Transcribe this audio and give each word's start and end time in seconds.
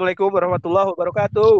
Assalamualaikum 0.00 0.32
warahmatullahi 0.32 0.88
wabarakatuh. 0.96 1.52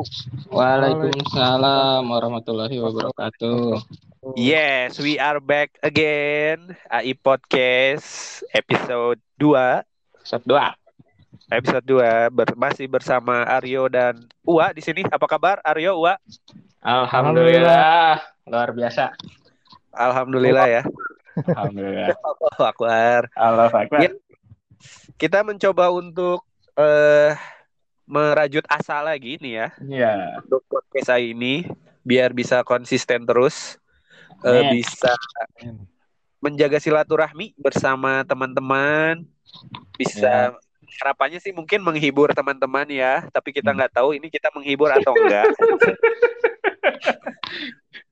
Waalaikumsalam 0.48 2.00
warahmatullahi 2.08 2.72
wabarakatuh. 2.80 3.84
Yes, 4.32 4.96
we 4.96 5.20
are 5.20 5.44
back 5.44 5.76
again. 5.84 6.72
AI 6.88 7.12
Podcast 7.20 8.40
episode 8.56 9.20
2. 9.36 9.84
Episode 10.24 10.44
2. 10.56 11.52
Episode 11.52 11.84
2 11.84 12.32
ber 12.32 12.48
masih 12.56 12.88
bersama 12.88 13.44
Aryo 13.44 13.92
dan 13.92 14.24
Ua 14.48 14.72
di 14.72 14.80
sini. 14.80 15.04
Apa 15.04 15.28
kabar 15.28 15.60
Aryo, 15.60 16.00
Ua? 16.00 16.16
Alhamdulillah. 16.80 18.24
Luar 18.48 18.72
biasa. 18.72 19.12
Alhamdulillah 19.92 20.80
ya. 20.80 20.82
Alhamdulillah. 21.44 22.16
Allahu 22.24 22.62
Akbar. 22.64 23.28
Allah 23.36 23.68
Akbar. 23.68 24.00
Ya. 24.00 24.16
Kita 25.20 25.44
mencoba 25.44 25.92
untuk 25.92 26.40
eh 26.80 27.59
merajut 28.10 28.66
asa 28.66 28.98
lagi 29.00 29.38
nih 29.38 29.52
ya 29.54 29.68
Iya. 29.80 30.12
untuk 30.42 30.66
podcast 30.66 31.06
saya 31.08 31.22
ini 31.22 31.62
biar 32.02 32.34
bisa 32.34 32.66
konsisten 32.66 33.22
terus 33.22 33.78
eh, 34.42 34.50
Amin. 34.66 34.82
bisa 34.82 35.14
menjaga 36.42 36.82
silaturahmi 36.82 37.54
bersama 37.54 38.26
teman-teman 38.26 39.22
bisa 39.94 40.56
harapannya 40.98 41.38
sih 41.38 41.54
mungkin 41.54 41.86
menghibur 41.86 42.34
teman-teman 42.34 42.90
ya 42.90 43.30
tapi 43.30 43.54
kita 43.54 43.70
Hmm. 43.70 43.78
nggak 43.78 43.94
tahu 43.94 44.18
ini 44.18 44.26
kita 44.26 44.50
menghibur 44.50 44.90
atau 44.90 45.14
enggak 45.14 45.46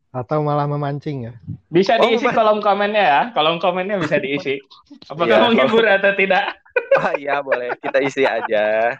atau 0.08 0.40
malah 0.40 0.64
memancing 0.64 1.28
ya. 1.30 1.32
Bisa 1.68 2.00
Oh, 2.00 2.08
diisi 2.08 2.24
kolom 2.32 2.64
komennya 2.64 3.04
ya. 3.04 3.20
Kolom 3.36 3.60
komennya 3.60 4.00
bisa 4.00 4.16
diisi. 4.16 4.56
Iya, 5.04 5.14
Apakah 5.14 5.36
menghibur 5.52 5.84
atau 5.84 6.12
tidak? 6.16 6.44
oh 6.98 7.12
iya 7.14 7.38
boleh 7.38 7.76
kita 7.78 7.98
isi 8.00 8.22
aja 8.24 8.96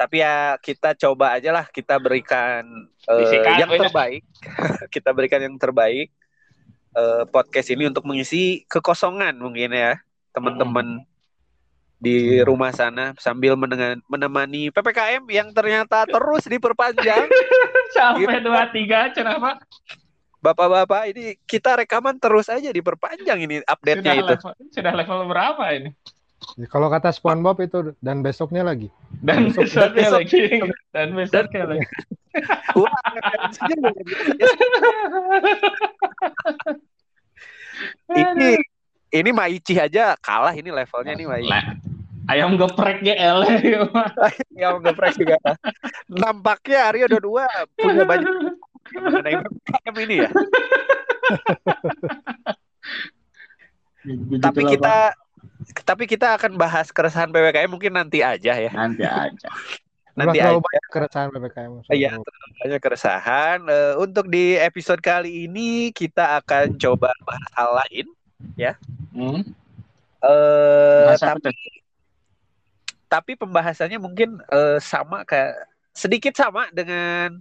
tapi 0.00 0.24
ya 0.24 0.56
kita 0.56 0.96
coba 0.96 1.36
aja 1.36 1.52
lah 1.52 1.68
kita 1.68 2.00
berikan 2.00 2.64
Bisikan, 3.04 3.60
yang 3.60 3.68
terbaik. 3.76 4.24
Kita 4.94 5.12
berikan 5.12 5.44
yang 5.44 5.60
terbaik 5.60 6.08
eh, 6.96 7.22
podcast 7.28 7.68
ini 7.68 7.84
untuk 7.84 8.08
mengisi 8.08 8.64
kekosongan 8.64 9.36
mungkin 9.36 9.76
ya 9.76 10.00
teman-teman 10.32 11.04
di 12.00 12.40
rumah 12.40 12.72
sana 12.72 13.12
sambil 13.20 13.60
menengan- 13.60 14.00
menemani 14.08 14.72
ppkm 14.72 15.28
yang 15.28 15.52
ternyata 15.52 16.08
terus 16.16 16.48
diperpanjang. 16.48 17.28
Sampai 17.96 18.40
dua 18.40 18.72
tiga 18.72 19.12
kenapa? 19.12 19.60
bapak-bapak 20.40 21.12
ini 21.12 21.36
kita 21.44 21.84
rekaman 21.84 22.16
terus 22.16 22.48
aja 22.48 22.72
diperpanjang 22.72 23.44
ini 23.44 23.60
update-nya 23.60 24.16
Sudah 24.16 24.24
itu. 24.24 24.32
level, 24.32 24.52
sudah 24.72 24.92
level 24.96 25.18
berapa 25.28 25.64
ini? 25.76 25.90
Ya, 26.56 26.66
Kalau 26.72 26.88
kata 26.88 27.12
SpongeBob 27.12 27.60
itu 27.60 27.92
dan 28.00 28.24
besoknya 28.24 28.64
lagi. 28.64 28.88
Dan 29.20 29.52
Besok- 29.52 29.68
besoknya 29.68 30.08
besok- 30.08 30.20
lagi. 30.24 30.40
Dan 30.92 31.08
besoknya 31.12 31.62
lagi. 31.68 31.86
Wah, 32.78 32.90
ini 38.20 38.50
ini 39.10 39.30
Maici 39.34 39.74
aja 39.80 40.14
kalah 40.22 40.54
ini 40.54 40.70
levelnya 40.70 41.12
nih 41.16 41.26
Maici. 41.28 41.50
Lah, 41.50 41.64
Ayam 42.30 42.54
geprek 42.54 43.02
GL. 43.02 43.38
yang 44.62 44.78
geprek 44.86 45.18
juga. 45.18 45.34
Nampaknya 46.06 46.94
Aryo 46.94 47.10
dan 47.10 47.18
Dua 47.18 47.46
punya 47.74 48.06
banyak 48.06 48.30
mengenai 48.94 49.34
ini 50.06 50.16
ya. 50.22 50.30
Tapi 54.40 54.60
kita 54.64 55.12
tapi 55.82 56.04
kita 56.04 56.34
akan 56.34 56.54
bahas 56.54 56.90
keresahan 56.90 57.30
PPKM 57.30 57.70
mungkin 57.70 57.94
nanti 57.94 58.20
aja 58.20 58.54
ya. 58.56 58.70
nanti 58.72 59.04
aja. 59.04 59.50
Nanti 60.10 60.42
Terlalu 60.42 60.58
aja. 60.58 60.66
banyak 60.66 60.86
keresahan 60.90 61.28
PPKM. 61.30 61.72
Iya, 61.88 62.10
banyak 62.60 62.80
keresahan. 62.82 63.58
Eh, 63.70 63.94
untuk 63.96 64.26
di 64.26 64.58
episode 64.58 64.98
kali 65.00 65.46
ini 65.46 65.94
kita 65.94 66.42
akan 66.42 66.76
coba 66.76 67.14
bahas 67.22 67.50
hal 67.54 67.70
lain. 67.78 68.06
Hmm? 69.14 69.40
Eh, 70.20 71.04
Bahas 71.08 71.22
apa 71.24 71.38
tapi 71.40 71.64
tapi 73.06 73.32
pembahasannya 73.38 73.96
mungkin 73.96 74.42
eh, 74.44 74.76
sama 74.82 75.24
kayak 75.24 75.56
sedikit 75.90 76.34
sama 76.36 76.68
dengan 76.74 77.40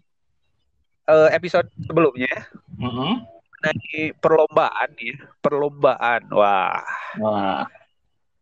eh, 1.06 1.29
episode 1.35 1.67
sebelumnya 1.84 2.47
Mm-mm. 2.79 3.25
dari 3.59 4.13
perlombaan 4.16 4.90
ya 4.96 5.17
perlombaan 5.44 6.22
wah 6.31 6.79
Wah. 7.19 7.66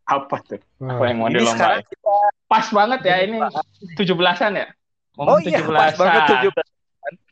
Apa 0.08 0.40
tuh? 0.42 0.60
Apa 0.80 1.04
yang 1.06 1.18
mau 1.20 1.28
ini 1.28 1.44
sekarang 1.44 1.84
dilombain? 1.84 1.84
kita 1.86 2.16
Pas 2.48 2.66
banget 2.70 3.00
ya 3.04 3.16
ini 3.22 3.38
17-an 3.94 4.52
ya? 4.56 4.68
Momen 5.14 5.28
oh 5.28 5.40
iya 5.42 5.60
pas 5.62 5.92
17-an. 5.92 6.00
banget 6.00 6.22
17 6.48 6.64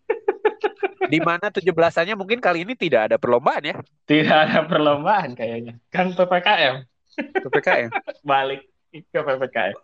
di 1.14 1.20
mana 1.20 1.48
17-annya 1.48 2.16
mungkin 2.16 2.40
kali 2.40 2.62
ini 2.62 2.74
tidak 2.74 3.08
ada 3.08 3.16
perlombaan 3.16 3.64
ya 3.64 3.76
Tidak 4.04 4.38
ada 4.50 4.60
perlombaan 4.64 5.34
kayaknya. 5.34 5.78
Kan 5.88 6.12
PPKM 6.12 6.84
PPKM 7.16 7.90
balik 8.28 8.66
ke 8.92 9.18
PPKM. 9.18 9.76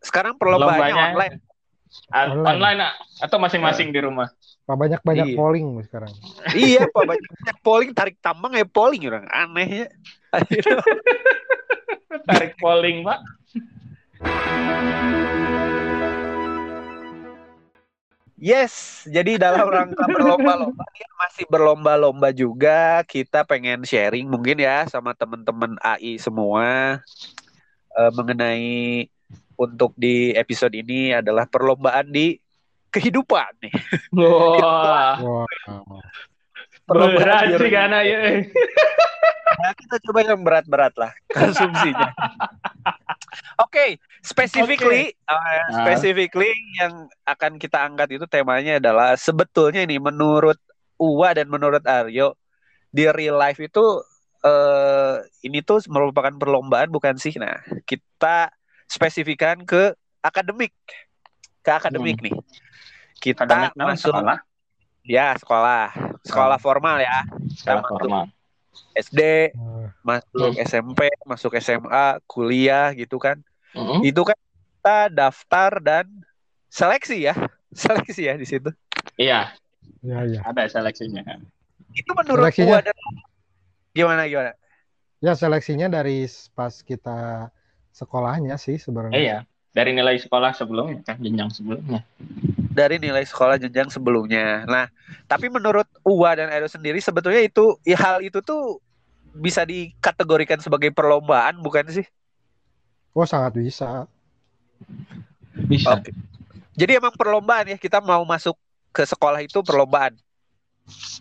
sekarang 0.00 0.32
perlombaannya 0.34 0.80
Lombanya- 0.88 1.08
online 1.12 1.36
Online. 2.08 2.46
Online, 2.46 2.78
ah? 2.80 2.94
atau 3.18 3.36
masing-masing 3.36 3.90
di 3.90 3.98
rumah? 3.98 4.30
Pak 4.62 4.78
banyak-banyak 4.78 5.26
Iya. 5.26 5.36
polling 5.36 5.74
sekarang. 5.82 6.14
iya 6.54 6.86
pak 6.86 7.02
banyak, 7.02 7.18
banyak 7.26 7.58
polling 7.60 7.90
tarik 7.90 8.14
tambang 8.16 8.54
ya 8.54 8.62
polling 8.62 9.02
orang 9.04 9.26
aneh 9.26 9.68
ya 9.82 9.86
Tarik 12.10 12.58
polling, 12.58 13.06
Pak. 13.06 13.20
Yes, 18.40 19.04
jadi 19.04 19.36
dalam 19.36 19.68
rangka 19.68 20.08
berlomba-lomba 20.08 20.84
ya 21.04 21.08
masih 21.20 21.44
berlomba-lomba 21.44 22.28
juga 22.32 23.04
kita 23.04 23.44
pengen 23.44 23.84
sharing 23.84 24.24
mungkin 24.24 24.56
ya 24.64 24.88
sama 24.88 25.12
teman-teman 25.12 25.76
AI 25.84 26.16
semua 26.16 26.96
eh, 27.92 28.10
mengenai 28.16 29.04
untuk 29.60 29.92
di 29.92 30.32
episode 30.32 30.72
ini 30.72 31.12
adalah 31.12 31.44
perlombaan 31.44 32.08
di 32.08 32.40
kehidupan 32.88 33.60
nih. 33.60 33.74
Wah. 34.16 35.20
Berat 36.90 37.54
sih 37.54 37.70
karena 37.70 37.98
ya. 38.02 38.18
Nah, 39.60 39.72
kita 39.76 39.96
coba 40.08 40.24
yang 40.24 40.40
berat-berat 40.40 40.94
lah 40.96 41.12
konsumsinya. 41.36 42.10
Oke, 43.60 44.00
specifically, 44.20 45.12
uh, 45.28 45.36
Ah. 45.36 45.84
specifically 45.84 46.50
yang 46.80 47.06
akan 47.22 47.60
kita 47.60 47.78
angkat 47.78 48.16
itu 48.16 48.24
temanya 48.26 48.80
adalah 48.80 49.14
sebetulnya 49.14 49.84
ini 49.84 50.00
menurut 50.00 50.56
Uwa 50.96 51.32
dan 51.32 51.48
menurut 51.48 51.80
Aryo 51.84 52.36
di 52.90 53.08
real 53.08 53.36
life 53.36 53.56
itu 53.56 53.84
eh 54.40 55.14
ini 55.44 55.60
tuh 55.60 55.84
merupakan 55.86 56.32
perlombaan 56.32 56.88
bukan 56.88 57.16
sih? 57.16 57.36
Nah, 57.36 57.60
kita 57.84 58.48
spesifikan 58.84 59.62
ke 59.62 59.92
akademik, 60.20 60.72
ke 61.60 61.70
akademik 61.70 62.20
nih. 62.20 62.32
Kita 63.16 63.44
Akademik 63.44 63.72
nama 63.76 63.92
masuk 63.92 64.12
sekolah. 64.12 64.38
ya 65.04 65.36
sekolah, 65.36 66.09
sekolah 66.22 66.58
formal 66.58 66.96
ya, 66.98 67.24
Sekolah 67.54 67.82
masuk. 67.82 67.92
formal. 67.96 68.24
SD, 68.94 69.20
Wah. 69.54 69.90
masuk 70.02 70.52
SMP, 70.56 71.00
masuk 71.22 71.52
SMA, 71.58 72.06
kuliah 72.24 72.92
gitu 72.92 73.18
kan. 73.18 73.38
Mm-mm. 73.72 74.02
Itu 74.02 74.22
kan 74.22 74.34
kita 74.34 74.98
daftar 75.10 75.70
dan 75.78 76.06
seleksi 76.66 77.26
ya. 77.26 77.34
Seleksi 77.70 78.26
ya 78.26 78.34
di 78.34 78.44
situ. 78.44 78.70
Iya, 79.14 79.54
Ya, 80.00 80.24
ya. 80.24 80.40
ada 80.42 80.64
seleksinya. 80.64 81.22
Itu 81.92 82.10
menurut 82.16 82.48
Seleksinya? 82.48 82.66
gua 82.72 82.80
dan 82.80 82.96
gimana 83.92 84.22
gimana? 84.24 84.52
Ya 85.20 85.36
seleksinya 85.36 85.86
dari 85.86 86.24
pas 86.50 86.80
kita 86.80 87.52
sekolahnya 87.92 88.56
sih 88.56 88.80
sebenarnya. 88.80 89.14
Iya, 89.14 89.38
dari 89.70 89.92
nilai 89.92 90.16
sekolah 90.16 90.56
sebelumnya 90.56 91.04
kan, 91.04 91.20
jenjang 91.20 91.52
sebelumnya. 91.52 92.00
Dari 92.70 93.02
nilai 93.02 93.26
sekolah 93.26 93.58
jenjang 93.58 93.90
sebelumnya. 93.90 94.62
Nah, 94.70 94.86
tapi 95.26 95.50
menurut 95.50 95.90
Uwa 96.06 96.30
dan 96.38 96.54
Edo 96.54 96.70
sendiri 96.70 97.02
sebetulnya 97.02 97.42
itu 97.42 97.74
ya, 97.82 97.98
hal 97.98 98.22
itu 98.22 98.38
tuh 98.46 98.78
bisa 99.34 99.62
dikategorikan 99.66 100.58
sebagai 100.62 100.90
perlombaan 100.94 101.58
bukan 101.62 101.86
sih? 101.90 102.06
Oh 103.14 103.26
sangat 103.26 103.52
bisa. 103.58 104.06
Bisa. 105.68 105.90
Oke. 105.96 106.10
Jadi 106.78 106.92
emang 107.00 107.14
perlombaan 107.14 107.66
ya 107.72 107.78
kita 107.80 108.00
mau 108.02 108.22
masuk 108.26 108.56
ke 108.94 109.02
sekolah 109.06 109.40
itu 109.44 109.60
perlombaan. 109.62 110.16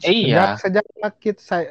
Iya, 0.03 0.59
Sejak, 0.61 0.85
sejak 0.89 1.13
kita 1.23 1.41
saya 1.41 1.67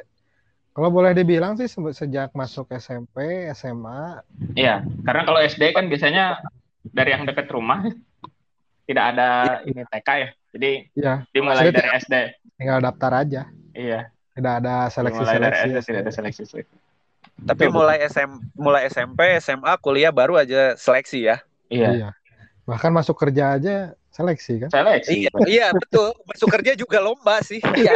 kalau 0.75 0.89
boleh 0.95 1.11
dibilang 1.17 1.53
sih 1.59 1.67
se- 1.69 1.97
sejak 2.01 2.29
masuk 2.37 2.65
SMP, 2.75 3.17
SMA, 3.51 4.23
iya. 4.59 4.83
Karena 5.05 5.21
kalau 5.27 5.39
SD 5.43 5.63
kan 5.77 5.85
biasanya 5.91 6.23
dari 6.97 7.09
yang 7.15 7.23
dekat 7.29 7.47
rumah 7.51 7.79
tidak 8.89 9.05
ada 9.13 9.29
ini 9.69 9.85
TK 9.85 10.09
ya. 10.17 10.29
Jadi 10.49 10.71
ya 10.97 11.13
dimulai 11.29 11.69
Jadi 11.69 11.77
dari 11.77 11.89
SD. 12.01 12.15
tinggal 12.57 12.81
daftar 12.81 13.21
aja. 13.21 13.41
Iya, 13.77 14.09
Tidak 14.33 14.53
ada 14.65 14.89
dimulai 14.89 15.37
dari 15.37 15.55
seleksi-seleksi. 15.61 15.61
SD 15.61 15.77
tidak 15.85 16.01
ada 16.01 16.11
seleksi. 16.11 16.43
Tapi 17.39 17.63
Betul, 17.69 17.75
mulai 17.77 17.97
SM 18.03 18.31
mulai 18.57 18.81
SMP, 18.89 19.19
SMA, 19.39 19.73
kuliah 19.79 20.11
baru 20.11 20.41
aja 20.41 20.73
seleksi 20.75 21.29
ya. 21.29 21.37
Iya. 21.69 21.89
Iya. 21.93 22.09
Bahkan 22.65 22.91
masuk 22.91 23.15
kerja 23.15 23.55
aja 23.61 23.93
seleksi 24.09 24.65
kan. 24.65 24.69
Seleksi. 24.73 25.29
Iya, 25.29 25.31
iya 25.45 25.67
betul. 25.71 26.11
Masuk 26.25 26.49
kerja 26.49 26.73
juga 26.73 26.97
lomba 26.99 27.39
sih. 27.45 27.61
Iya. 27.79 27.95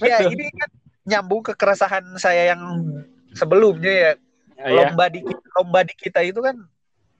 ya 0.00 0.24
ini 0.32 0.48
kan 0.56 0.70
nyambung 1.04 1.44
ke 1.44 1.52
keresahan 1.52 2.16
saya 2.16 2.54
yang 2.54 2.62
sebelumnya 3.34 3.92
ya. 3.92 4.12
Iya. 4.56 4.88
Lomba 4.88 5.10
di 5.12 5.20
lomba 5.52 5.80
di 5.84 5.92
kita 5.98 6.24
itu 6.24 6.40
kan 6.40 6.56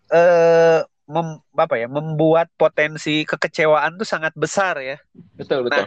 eh 0.06 0.80
mem, 1.06 1.38
apa 1.54 1.74
ya 1.78 1.86
membuat 1.86 2.50
potensi 2.58 3.22
kekecewaan 3.24 3.96
tuh 3.98 4.06
sangat 4.06 4.34
besar 4.34 4.78
ya. 4.82 4.96
Betul, 5.38 5.66
betul. 5.66 5.86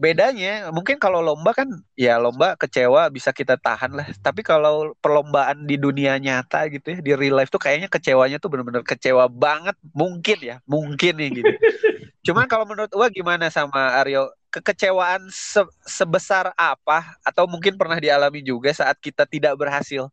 Bedanya 0.00 0.72
mungkin 0.72 0.96
kalau 0.96 1.20
lomba 1.20 1.52
kan 1.52 1.68
ya 1.92 2.16
lomba 2.16 2.56
kecewa 2.56 3.12
bisa 3.12 3.36
kita 3.36 3.60
tahan 3.60 3.92
lah. 3.92 4.08
Tapi 4.24 4.40
kalau 4.40 4.96
perlombaan 5.04 5.68
di 5.68 5.76
dunia 5.76 6.16
nyata 6.16 6.72
gitu 6.72 6.96
ya 6.96 6.98
di 7.04 7.12
real 7.12 7.36
life 7.36 7.52
tuh 7.52 7.60
kayaknya 7.60 7.92
kecewanya 7.92 8.40
tuh 8.40 8.48
bener-bener 8.48 8.80
kecewa 8.80 9.28
banget 9.28 9.76
mungkin 9.92 10.38
ya 10.40 10.56
mungkin 10.64 11.20
nih 11.20 11.30
gitu. 11.44 11.52
Cuman 12.26 12.48
kalau 12.48 12.64
menurut 12.64 12.88
gua 12.88 13.12
gimana 13.12 13.52
sama 13.52 14.00
Aryo 14.00 14.32
kekecewaan 14.48 15.28
se- 15.28 15.74
sebesar 15.84 16.56
apa 16.56 17.20
atau 17.20 17.44
mungkin 17.44 17.76
pernah 17.76 18.00
dialami 18.00 18.40
juga 18.40 18.72
saat 18.72 18.96
kita 18.98 19.28
tidak 19.28 19.52
berhasil 19.60 20.08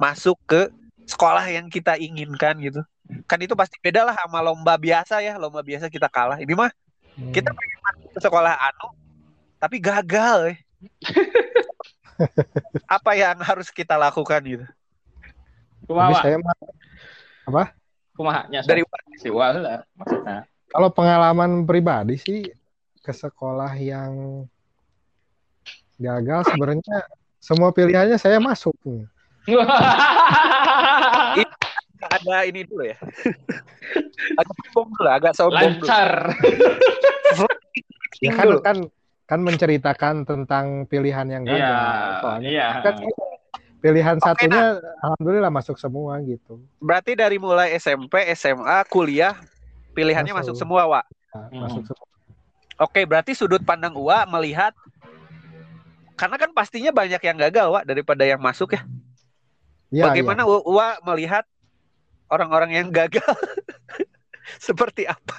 masuk 0.00 0.40
ke 0.48 0.72
sekolah 1.04 1.44
yang 1.52 1.68
kita 1.68 2.00
inginkan 2.00 2.56
gitu. 2.64 2.80
Kan 3.24 3.40
itu 3.40 3.56
pasti 3.56 3.80
beda 3.80 4.04
lah 4.04 4.14
sama 4.16 4.44
lomba 4.44 4.76
biasa 4.76 5.24
ya, 5.24 5.40
lomba 5.40 5.64
biasa 5.64 5.88
kita 5.88 6.08
kalah. 6.08 6.40
Ini 6.40 6.52
mah 6.52 6.72
Hmm. 7.18 7.34
kita 7.34 7.50
pengen 7.50 7.78
masuk 7.82 8.10
ke 8.14 8.20
sekolah 8.22 8.54
anu 8.54 8.94
tapi 9.58 9.82
gagal 9.82 10.54
eh. 10.54 10.58
apa 12.94 13.10
yang 13.18 13.42
harus 13.42 13.74
kita 13.74 13.98
lakukan 13.98 14.38
gitu 14.46 14.62
Tapi 15.82 15.90
Kumaha, 15.90 16.22
saya 16.22 16.38
mah 16.38 17.66
kumahanya 18.14 18.62
dari 18.62 18.86
si 19.18 19.34
Wala 19.34 19.82
maksudnya. 19.98 20.46
kalau 20.70 20.94
pengalaman 20.94 21.66
pribadi 21.66 22.22
sih 22.22 22.54
ke 23.02 23.10
sekolah 23.10 23.74
yang 23.82 24.46
gagal 25.98 26.54
sebenarnya 26.54 27.02
semua 27.42 27.74
pilihannya 27.74 28.14
saya 28.14 28.38
masuk. 28.38 28.78
ada 32.00 32.36
ini 32.44 32.62
dulu 32.62 32.84
ya 32.84 32.98
agak 34.34 34.54
sombong 34.64 34.88
dulu 34.92 35.08
agak 35.08 35.32
sombong 35.34 35.58
dulu 35.74 35.82
Lancar. 35.82 36.10
Ya 38.18 38.32
kan, 38.34 38.48
kan 38.60 38.76
kan 39.28 39.40
menceritakan 39.44 40.14
tentang 40.24 40.66
pilihan 40.88 41.28
yang 41.28 41.42
gagal. 41.44 41.60
Iya, 41.60 41.78
Soalnya 42.18 42.48
iya. 42.48 42.68
kan 42.80 42.94
pilihan 43.78 44.16
Oke, 44.18 44.24
satunya 44.24 44.64
alhamdulillah 44.98 45.52
masuk 45.52 45.78
semua 45.78 46.18
gitu. 46.20 46.58
berarti 46.78 47.14
dari 47.14 47.38
mulai 47.38 47.76
SMP 47.76 48.26
SMA 48.34 48.82
kuliah 48.88 49.38
pilihannya 49.92 50.34
masuk, 50.34 50.54
Masuk. 50.54 50.62
semua 50.62 50.82
Wak 50.88 51.06
Nah, 51.28 51.46
Hmm. 51.46 51.62
Masuk 51.62 51.82
semua. 51.86 52.06
oke 52.80 53.00
berarti 53.04 53.36
sudut 53.36 53.62
pandang 53.62 53.94
Uwa 53.94 54.26
melihat 54.26 54.74
karena 56.14 56.34
kan 56.34 56.50
pastinya 56.50 56.90
banyak 56.90 57.20
yang 57.20 57.36
gagal 57.38 57.68
Wak 57.70 57.84
daripada 57.84 58.24
yang 58.24 58.40
masuk 58.40 58.74
ya 58.74 58.82
Iya, 59.88 60.10
bagaimana 60.10 60.42
iya. 60.42 60.58
Uwa 60.66 60.88
melihat 61.06 61.44
orang-orang 62.28 62.70
yang 62.76 62.88
gagal 62.92 63.24
seperti 64.66 65.04
apa 65.08 65.36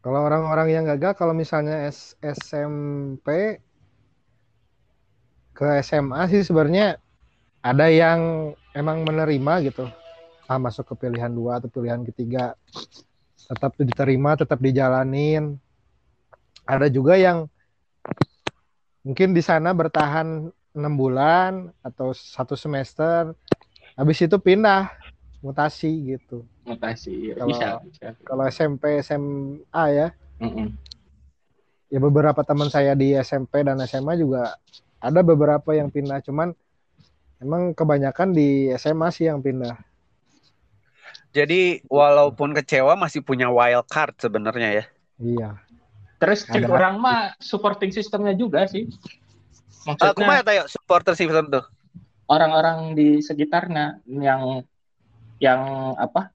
Kalau 0.00 0.24
orang-orang 0.24 0.72
yang 0.72 0.84
gagal 0.88 1.12
kalau 1.12 1.36
misalnya 1.36 1.84
S- 1.92 2.16
SMP 2.24 3.60
ke 5.52 5.66
SMA 5.84 6.24
sih 6.32 6.40
sebenarnya 6.40 6.96
ada 7.60 7.92
yang 7.92 8.52
emang 8.72 9.04
menerima 9.04 9.68
gitu. 9.68 9.84
Ah 10.48 10.56
masuk 10.56 10.88
ke 10.96 11.04
pilihan 11.04 11.28
dua 11.28 11.60
atau 11.60 11.68
pilihan 11.68 12.00
ketiga 12.08 12.56
tetap 13.44 13.76
diterima, 13.76 14.40
tetap 14.40 14.56
dijalanin. 14.56 15.60
Ada 16.64 16.88
juga 16.88 17.20
yang 17.20 17.44
mungkin 19.04 19.36
di 19.36 19.44
sana 19.44 19.76
bertahan 19.76 20.48
enam 20.72 20.94
bulan 20.96 21.68
atau 21.84 22.16
satu 22.16 22.56
semester, 22.56 23.36
habis 23.94 24.18
itu 24.18 24.36
pindah 24.36 24.90
mutasi 25.40 25.88
gitu. 26.10 26.44
Mutasi. 26.62 27.32
Kalau- 27.32 27.48
Bisa, 27.48 27.66
bisa. 27.80 28.06
Kalau 28.20 28.44
SMP, 28.46 29.00
SMA 29.00 29.84
ya, 29.90 30.08
Mm-mm. 30.38 30.68
ya 31.88 31.98
beberapa 31.98 32.40
teman 32.40 32.68
saya 32.68 32.92
di 32.92 33.12
SMP 33.14 33.60
dan 33.60 33.80
SMA 33.82 34.14
juga 34.14 34.54
ada 35.00 35.20
beberapa 35.20 35.72
yang 35.72 35.88
pindah 35.88 36.20
cuman 36.20 36.52
emang 37.38 37.72
kebanyakan 37.72 38.30
di 38.30 38.68
SMA 38.76 39.08
sih 39.10 39.26
yang 39.26 39.40
pindah 39.40 39.74
jadi 41.30 41.80
walaupun 41.86 42.52
kecewa 42.52 42.94
masih 42.94 43.20
punya 43.20 43.48
wild 43.48 43.86
card 43.86 44.12
sebenarnya 44.16 44.70
ya 44.70 44.84
iya 45.18 45.50
Terus 46.20 46.44
cek 46.44 46.68
Ada. 46.68 46.68
orang 46.68 46.94
mah 47.00 47.18
supporting 47.40 47.88
sistemnya 47.88 48.36
juga 48.36 48.68
sih. 48.68 48.84
Eh, 48.84 48.92
Maksudnya 49.88 50.12
kumaha 50.12 50.44
tayo 50.44 50.68
supporter 50.68 51.16
system 51.16 51.48
tuh 51.48 51.64
orang-orang 52.30 52.94
di 52.94 53.18
sekitarnya 53.18 54.06
yang 54.06 54.62
yang 55.42 55.62
apa? 55.98 56.30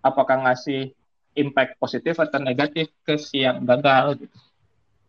Apakah 0.00 0.46
ngasih 0.46 0.94
impact 1.34 1.78
positif 1.78 2.18
atau 2.18 2.38
negatif 2.42 2.90
ke 3.06 3.18
si 3.18 3.42
yang 3.42 3.62
gagal 3.66 4.18
gitu. 4.26 4.38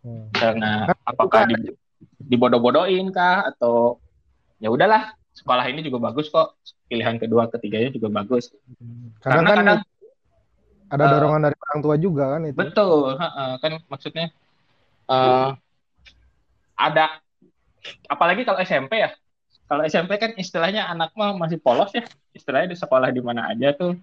Hmm. 0.02 0.28
Karena 0.34 0.90
Kan 0.90 0.98
apakah 1.06 1.42
di, 1.50 1.78
dibodoh-bodohin 2.26 3.14
kah 3.14 3.46
atau 3.54 4.02
ya 4.62 4.70
udahlah 4.70 5.14
sekolah 5.32 5.66
ini 5.70 5.82
juga 5.86 6.12
bagus 6.12 6.30
kok 6.30 6.58
pilihan 6.92 7.18
kedua 7.18 7.48
ketiganya 7.48 7.90
juga 7.96 8.12
bagus 8.12 8.52
karena, 9.24 9.42
karena 9.42 9.48
kan 9.48 9.58
kadang 9.58 9.80
ada 10.92 11.04
eh, 11.08 11.12
dorongan 11.16 11.42
dari 11.48 11.58
orang 11.58 11.80
tua 11.80 11.96
juga 11.96 12.24
kan 12.36 12.42
itu 12.46 12.58
betul 12.60 13.16
ha-ha, 13.16 13.46
kan 13.64 13.72
maksudnya 13.88 14.28
eh, 15.08 15.50
ada 16.76 17.06
apalagi 18.12 18.44
kalau 18.44 18.60
SMP 18.60 19.00
ya 19.02 19.16
kalau 19.72 19.88
SMP 19.88 20.20
kan 20.20 20.36
istilahnya 20.36 20.84
anak 20.92 21.16
mah 21.16 21.32
masih 21.32 21.56
polos 21.56 21.96
ya 21.96 22.04
istilahnya 22.36 22.76
di 22.76 22.78
sekolah 22.78 23.08
di 23.08 23.24
mana 23.24 23.48
aja 23.48 23.72
tuh 23.72 23.96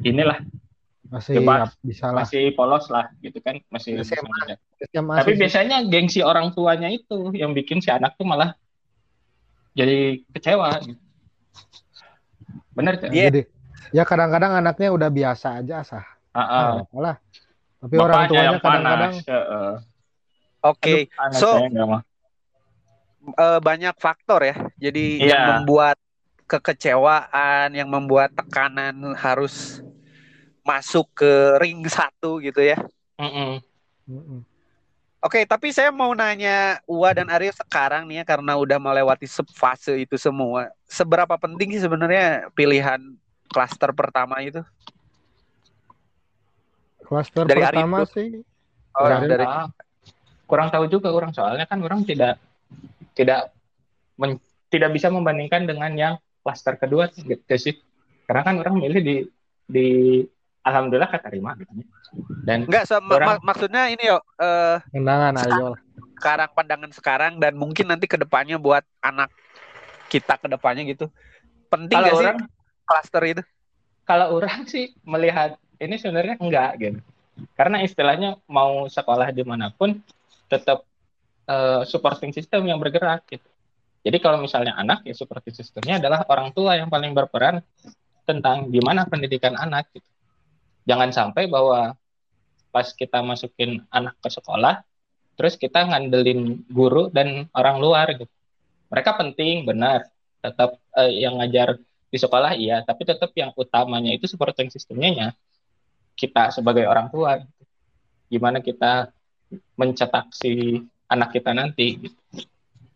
inilah 0.00 0.40
masih 1.12 1.44
bebas. 1.44 1.68
ya, 1.76 1.84
bisa 1.84 2.06
lah 2.08 2.24
masih 2.24 2.56
polos 2.56 2.88
lah 2.88 3.12
gitu 3.20 3.36
kan 3.44 3.60
masih 3.68 4.00
SMA. 4.00 4.56
SMA 4.88 5.14
tapi 5.20 5.36
sih. 5.36 5.44
biasanya 5.44 5.84
gengsi 5.84 6.24
orang 6.24 6.56
tuanya 6.56 6.88
itu 6.88 7.36
yang 7.36 7.52
bikin 7.52 7.84
si 7.84 7.92
anak 7.92 8.16
tuh 8.16 8.24
malah 8.24 8.56
jadi 9.76 10.24
kecewa 10.32 10.72
gitu. 10.80 10.96
bener 12.72 12.96
Iya. 13.12 13.28
jadi 13.28 13.40
ya 13.92 14.08
kadang-kadang 14.08 14.56
anaknya 14.56 14.88
udah 14.88 15.12
biasa 15.12 15.60
aja 15.60 15.84
sah 15.84 16.06
Ah, 16.32 16.80
ah. 16.80 16.88
lah 16.96 17.20
tapi 17.78 17.94
orang 18.00 18.24
Bapaknya 18.24 18.30
tuanya 18.32 18.44
yang 18.48 18.58
kadang-kadang 18.64 19.12
oke 20.64 20.94
anak 21.20 21.40
so- 21.44 21.60
eh, 23.32 23.60
banyak 23.60 23.94
faktor 23.96 24.40
ya. 24.44 24.56
Jadi 24.76 25.24
Iya. 25.24 25.28
yang 25.32 25.42
membuat 25.64 25.96
kekecewaan, 26.44 27.72
yang 27.72 27.88
membuat 27.88 28.36
tekanan 28.36 29.16
harus 29.16 29.80
masuk 30.60 31.08
ke 31.16 31.56
ring 31.60 31.84
satu 31.96 32.40
gitu 32.40 32.60
ya. 32.60 32.76
Mm-mm. 33.20 33.60
Mm-mm. 34.08 34.40
Oke, 35.24 35.48
tapi 35.48 35.72
saya 35.72 35.88
mau 35.88 36.12
nanya 36.12 36.84
Ua 36.84 37.16
dan 37.16 37.32
Aryo 37.32 37.48
sekarang 37.48 38.04
nih 38.04 38.20
ya 38.20 38.24
karena 38.28 38.60
udah 38.60 38.76
melewati 38.76 39.24
se- 39.24 39.54
fase 39.56 39.96
itu 39.96 40.20
semua. 40.20 40.68
Seberapa 40.84 41.40
penting 41.40 41.72
sih 41.72 41.80
sebenarnya 41.80 42.52
pilihan 42.52 43.00
klaster 43.48 43.88
pertama 43.96 44.44
itu? 44.44 44.60
klaster 47.00 47.44
Dari 47.48 47.60
pertama 47.64 48.04
itu. 48.04 48.04
sih 48.12 48.28
Oh, 48.94 49.08
Dari- 49.08 49.26
dari 49.32 49.44
Ah, 49.48 49.66
kurang 50.44 50.68
tahu 50.68 50.86
juga 50.92 51.08
orang 51.08 51.32
soalnya 51.32 51.64
kan 51.64 51.80
orang 51.80 52.04
tidak 52.04 52.36
tidak 53.14 53.54
men- 54.18 54.42
tidak 54.68 54.90
bisa 54.92 55.08
membandingkan 55.08 55.64
dengan 55.64 55.92
yang 55.94 56.14
klaster 56.44 56.76
kedua 56.76 57.08
gitu 57.14 57.40
sih 57.56 57.74
karena 58.28 58.42
kan 58.42 58.54
orang 58.60 58.76
milih 58.82 59.00
di 59.00 59.16
di 59.64 59.88
alhamdulillah 60.60 61.08
keterima 61.08 61.56
gitu 61.56 61.72
dan 62.44 62.68
enggak 62.68 62.84
so, 62.84 63.00
Orang- 63.00 63.40
ma- 63.40 63.42
maksudnya 63.42 63.88
ini 63.88 64.10
yo 64.10 64.18
eh 64.38 64.78
undangan 64.92 65.34
ayo 65.46 65.78
sekarang 66.20 66.50
pandangan 66.52 66.92
sekarang 66.94 67.32
dan 67.42 67.52
mungkin 67.58 67.90
nanti 67.90 68.06
ke 68.08 68.16
depannya 68.16 68.56
buat 68.56 68.84
anak 69.02 69.28
kita 70.08 70.38
ke 70.38 70.46
depannya 70.46 70.86
gitu. 70.86 71.10
Penting 71.68 71.96
kalau 71.98 72.16
sih 72.16 72.28
orang 72.28 72.38
klaster 72.86 73.22
itu? 73.24 73.42
kalau 74.04 74.36
orang 74.36 74.68
sih 74.68 74.92
melihat 75.02 75.56
ini 75.80 75.96
sebenarnya 75.96 76.36
enggak 76.38 76.70
gitu 76.80 77.00
karena 77.58 77.82
istilahnya 77.82 78.38
mau 78.46 78.86
sekolah 78.86 79.32
di 79.34 79.42
mana 79.42 79.72
pun 79.74 79.98
tetap 80.46 80.86
eh, 81.48 81.82
supporting 81.88 82.32
system 82.32 82.66
yang 82.68 82.78
bergerak 82.80 83.24
gitu. 83.28 83.48
Jadi 84.04 84.20
kalau 84.20 84.36
misalnya 84.36 84.76
anak 84.76 85.00
ya 85.08 85.16
supporting 85.16 85.56
sistemnya 85.56 85.96
adalah 85.96 86.28
orang 86.28 86.52
tua 86.52 86.76
yang 86.76 86.92
paling 86.92 87.16
berperan 87.16 87.64
tentang 88.28 88.68
gimana 88.68 89.08
pendidikan 89.08 89.56
anak 89.56 89.88
gitu. 89.96 90.08
Jangan 90.84 91.10
sampai 91.12 91.48
bahwa 91.48 91.96
pas 92.68 92.88
kita 92.92 93.24
masukin 93.24 93.80
anak 93.88 94.18
ke 94.20 94.28
sekolah 94.28 94.84
terus 95.34 95.56
kita 95.56 95.88
ngandelin 95.88 96.62
guru 96.68 97.08
dan 97.08 97.48
orang 97.56 97.80
luar 97.80 98.12
gitu. 98.12 98.30
Mereka 98.92 99.16
penting 99.16 99.64
benar. 99.64 100.08
Tetap 100.44 100.76
eh, 101.00 101.24
yang 101.24 101.40
ngajar 101.40 101.80
di 102.12 102.18
sekolah 102.20 102.52
iya. 102.60 102.84
Tapi 102.84 103.08
tetap 103.08 103.32
yang 103.32 103.56
utamanya 103.56 104.12
itu 104.12 104.28
supporting 104.28 104.68
sistemnya 104.68 105.10
ya 105.10 105.28
kita 106.14 106.54
sebagai 106.54 106.86
orang 106.86 107.10
tua 107.10 107.42
gimana 108.30 108.62
kita 108.62 109.10
mencetak 109.78 110.30
si 110.34 110.82
anak 111.10 111.28
kita 111.34 111.50
nanti 111.52 112.00
gitu. 112.00 112.18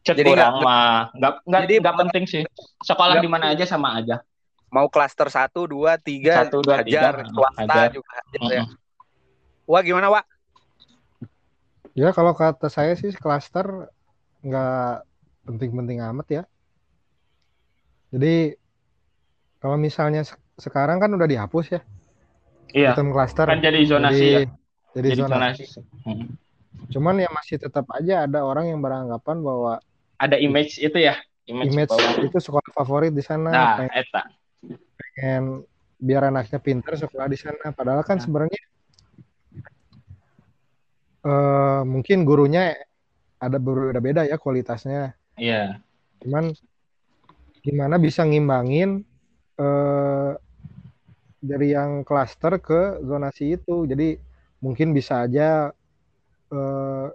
Cet 0.05 0.17
Jadi 0.21 0.31
kurang 0.33 0.53
nggak- 0.57 0.65
mah 0.65 0.89
nggak 1.13 1.33
nggak 1.45 1.63
Jadi 1.69 1.75
nggak 1.83 1.97
penting 2.07 2.25
sih 2.25 2.43
sekolah 2.81 3.21
di 3.21 3.29
mana 3.29 3.53
aja 3.53 3.65
sama 3.69 3.99
aja 4.01 4.23
Mau 4.69 4.85
klaster 4.93 5.33
satu, 5.33 5.65
dua, 5.65 5.97
tiga, 5.97 6.45
Satu, 6.45 6.61
dua, 6.61 6.85
hajar, 6.85 7.25
tiga, 7.25 7.33
swasta 7.33 7.65
hajar. 7.65 7.89
juga 7.89 8.11
hajar 8.21 8.41
ya. 8.53 8.65
Mm-mm. 8.69 8.77
Wah 9.65 9.81
gimana 9.81 10.09
Wak? 10.13 10.25
Ya 11.97 12.13
kalau 12.13 12.37
kata 12.37 12.69
saya 12.69 12.93
sih 12.93 13.09
klaster 13.17 13.89
nggak 14.45 15.09
penting-penting 15.49 16.05
amat 16.05 16.27
ya. 16.29 16.43
Jadi 18.13 18.61
kalau 19.59 19.77
misalnya 19.81 20.23
se- 20.25 20.37
sekarang 20.61 21.01
kan 21.01 21.11
udah 21.17 21.25
dihapus 21.25 21.67
ya 21.75 21.81
iya 22.73 22.93
sistem 22.93 23.09
klaster. 23.11 23.49
kan 23.49 23.61
jadi 23.65 23.81
zonasi 23.89 24.25
ya 24.25 24.41
Jadi, 24.45 24.45
jadi 24.95 25.09
jadi 25.09 25.21
zonasi. 25.25 25.65
zonasi 25.65 25.81
Hmm. 26.05 26.29
Cuman 26.89 27.21
ya 27.21 27.29
masih 27.29 27.61
tetap 27.61 27.85
aja 27.93 28.25
ada 28.25 28.47
orang 28.47 28.71
yang 28.73 28.81
beranggapan 28.81 29.43
bahwa 29.43 29.83
ada 30.19 30.37
image 30.41 30.81
itu 30.81 30.99
ya 30.99 31.15
image, 31.47 31.75
image 31.75 31.91
bahwa 31.91 32.11
itu 32.23 32.39
sekolah 32.39 32.71
favorit 32.75 33.13
di 33.15 33.23
sana, 33.23 33.51
nah 33.51 33.75
pengen, 33.79 33.93
eta 33.95 34.23
pengen 34.99 35.43
biar 35.99 36.31
anaknya 36.31 36.59
pinter 36.63 36.95
sekolah 36.95 37.27
di 37.27 37.39
sana. 37.39 37.75
Padahal 37.75 38.03
kan 38.07 38.19
Nah. 38.19 38.25
sebenarnya 38.25 38.61
eh 41.29 41.83
mungkin 41.83 42.23
gurunya 42.23 42.73
ada 43.39 43.59
berbeda-beda 43.59 44.27
ya 44.27 44.39
kualitasnya. 44.39 45.15
iya 45.39 45.83
Cuman 46.23 46.51
gimana 47.63 47.99
bisa 47.99 48.23
ngimbangin 48.27 49.03
eh 49.59 50.33
dari 51.39 51.71
yang 51.71 52.03
klaster 52.03 52.59
ke 52.59 52.99
zonasi 53.07 53.55
itu. 53.59 53.87
Jadi 53.87 54.19
mungkin 54.59 54.91
bisa 54.91 55.23
aja 55.27 55.71
eh 56.49 57.07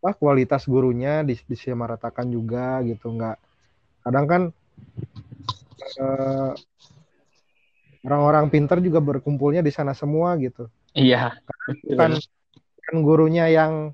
apa 0.00 0.16
kualitas 0.16 0.64
gurunya 0.64 1.20
dis- 1.20 1.44
disamaratakan 1.44 2.24
juga 2.32 2.80
gitu 2.88 3.12
nggak 3.12 3.36
kadang 4.00 4.26
kan 4.26 4.42
eh, 6.00 6.52
orang-orang 8.08 8.48
pinter 8.48 8.80
juga 8.80 9.00
berkumpulnya 9.04 9.60
di 9.60 9.68
sana 9.68 9.92
semua 9.92 10.32
gitu. 10.40 10.72
Iya. 10.96 11.36
Bukan 11.84 12.16
bukan 12.56 12.96
gurunya 13.04 13.44
yang 13.52 13.92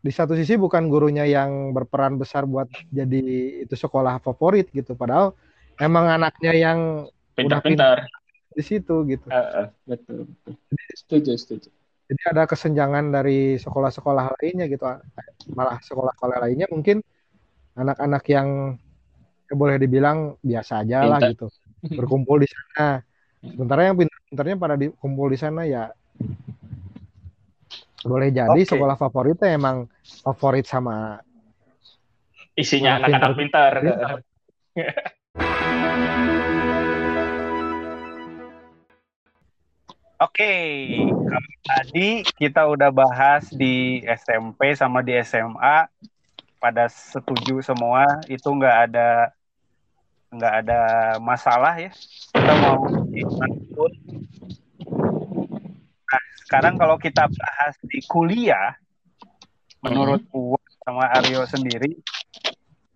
di 0.00 0.08
satu 0.08 0.32
sisi 0.32 0.56
bukan 0.56 0.88
gurunya 0.88 1.28
yang 1.28 1.76
berperan 1.76 2.16
besar 2.16 2.48
buat 2.48 2.72
jadi 2.88 3.20
itu 3.68 3.76
sekolah 3.76 4.16
favorit 4.24 4.72
gitu 4.72 4.96
padahal 4.96 5.36
emang 5.76 6.08
anaknya 6.08 6.56
yang 6.56 6.78
pintar-pintar. 7.36 8.08
di 8.56 8.64
situ 8.64 9.04
gitu. 9.04 9.28
Heeh, 9.28 9.68
betul 9.84 10.24
betul. 10.24 10.56
Setuju 10.96 11.32
setuju 11.36 11.68
jadi 12.10 12.22
ada 12.34 12.42
kesenjangan 12.50 13.14
dari 13.14 13.54
sekolah-sekolah 13.54 14.34
lainnya 14.34 14.66
gitu 14.66 14.82
malah 15.54 15.78
sekolah-sekolah 15.78 16.42
lainnya 16.42 16.66
mungkin 16.66 16.98
anak-anak 17.78 18.26
yang 18.26 18.74
ya 19.46 19.54
boleh 19.54 19.78
dibilang 19.78 20.34
biasa 20.42 20.82
aja 20.82 21.06
lah 21.06 21.22
gitu 21.30 21.46
berkumpul 21.94 22.42
di 22.42 22.50
sana 22.50 22.98
sementara 23.38 23.86
yang 23.86 23.94
pintar-pintarnya 23.94 24.56
pada 24.58 24.74
dikumpul 24.74 25.30
di 25.30 25.38
sana 25.38 25.62
ya 25.70 25.94
boleh 28.02 28.34
jadi 28.34 28.58
Oke. 28.58 28.74
sekolah 28.74 28.98
favoritnya 28.98 29.54
emang 29.54 29.86
favorit 30.26 30.66
sama 30.66 31.22
isinya 32.58 32.98
Anak 32.98 33.06
anak-anak 33.06 33.38
pintar 33.38 33.72
pintar. 33.78 34.18
Oke, 40.20 40.52
kalau 41.08 41.52
tadi 41.64 42.20
kita 42.36 42.68
udah 42.68 42.92
bahas 42.92 43.48
di 43.48 44.04
SMP 44.04 44.76
sama 44.76 45.00
di 45.00 45.16
SMA, 45.24 45.88
pada 46.60 46.92
setuju 46.92 47.64
semua 47.64 48.04
itu 48.28 48.44
nggak 48.44 48.76
ada 48.84 49.32
nggak 50.28 50.54
ada 50.60 50.80
masalah 51.24 51.72
ya. 51.80 51.88
Kita 52.36 52.52
mau 52.52 52.84
di 53.08 53.24
mana 53.24 53.56
pun. 53.72 53.92
Nah, 56.04 56.24
sekarang 56.44 56.76
kalau 56.76 57.00
kita 57.00 57.24
bahas 57.24 57.80
di 57.88 58.04
kuliah, 58.04 58.76
menurut 59.80 60.20
Uwa 60.36 60.60
sama 60.84 61.16
Aryo 61.16 61.48
sendiri, 61.48 61.96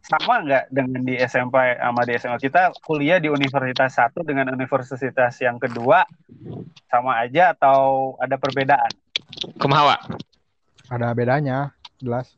sama 0.04 0.44
nggak 0.44 0.64
dengan 0.68 1.00
di 1.00 1.16
SMP 1.16 1.56
sama 1.80 2.04
di 2.04 2.12
SMA 2.20 2.36
kita 2.36 2.76
kuliah 2.84 3.16
di 3.16 3.32
universitas 3.32 3.96
satu 3.96 4.20
dengan 4.20 4.52
universitas 4.52 5.32
yang 5.40 5.56
kedua 5.56 6.04
sama 6.92 7.24
aja 7.24 7.56
atau 7.56 8.12
ada 8.20 8.36
perbedaan? 8.36 8.92
kumaha 9.56 9.96
ada 10.92 11.08
bedanya 11.16 11.72
jelas 12.04 12.36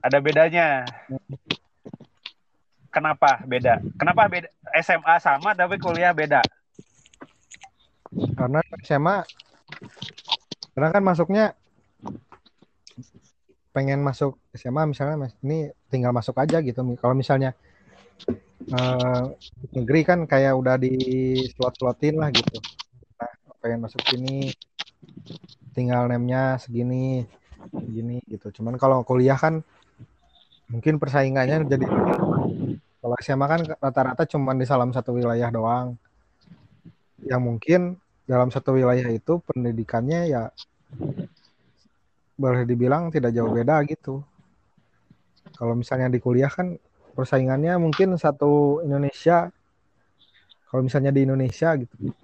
Ada 0.00 0.16
bedanya. 0.16 0.88
Kenapa 2.88 3.44
beda? 3.44 3.84
Kenapa 4.00 4.32
beda? 4.32 4.48
SMA 4.80 5.20
sama 5.20 5.52
tapi 5.52 5.76
kuliah 5.76 6.16
beda. 6.16 6.40
karena 8.34 8.64
SMA 8.82 9.22
karena 10.74 10.88
kan 10.90 11.02
masuknya 11.04 11.54
pengen 13.80 14.04
masuk 14.04 14.36
SMA 14.52 14.92
misalnya 14.92 15.32
ini 15.40 15.72
tinggal 15.88 16.12
masuk 16.12 16.36
aja 16.36 16.60
gitu. 16.60 16.84
Kalau 17.00 17.16
misalnya 17.16 17.56
eh, 18.68 19.24
negeri 19.72 20.04
kan 20.04 20.28
kayak 20.28 20.52
udah 20.52 20.76
di 20.76 20.92
slot-slotin 21.56 22.20
lah 22.20 22.28
gitu. 22.28 22.60
Nah, 23.16 23.32
pengen 23.64 23.80
masuk 23.88 24.04
sini 24.04 24.52
tinggal 25.72 26.12
nemnya 26.12 26.60
segini 26.60 27.24
segini 27.72 28.20
gitu. 28.28 28.52
Cuman 28.60 28.76
kalau 28.76 29.00
kuliah 29.00 29.40
kan 29.40 29.64
mungkin 30.68 31.00
persaingannya 31.00 31.64
jadi 31.64 31.88
kalau 33.00 33.16
SMA 33.24 33.46
kan 33.48 33.60
rata-rata 33.80 34.28
cuman 34.28 34.60
di 34.60 34.68
salah 34.68 34.84
satu 34.92 35.16
wilayah 35.16 35.48
doang. 35.48 35.96
Yang 37.24 37.40
mungkin 37.40 37.80
dalam 38.28 38.52
satu 38.52 38.76
wilayah 38.76 39.08
itu 39.08 39.40
pendidikannya 39.40 40.28
ya 40.28 40.52
boleh 42.40 42.64
dibilang 42.64 43.12
tidak 43.12 43.36
jauh 43.36 43.52
beda 43.52 43.84
gitu. 43.84 44.24
Kalau 45.60 45.76
misalnya 45.76 46.08
di 46.08 46.16
kuliah 46.16 46.48
kan 46.48 46.80
persaingannya 47.12 47.76
mungkin 47.76 48.16
satu 48.16 48.80
Indonesia. 48.80 49.52
Kalau 50.72 50.80
misalnya 50.80 51.12
di 51.12 51.28
Indonesia 51.28 51.76
gitu. 51.76 52.16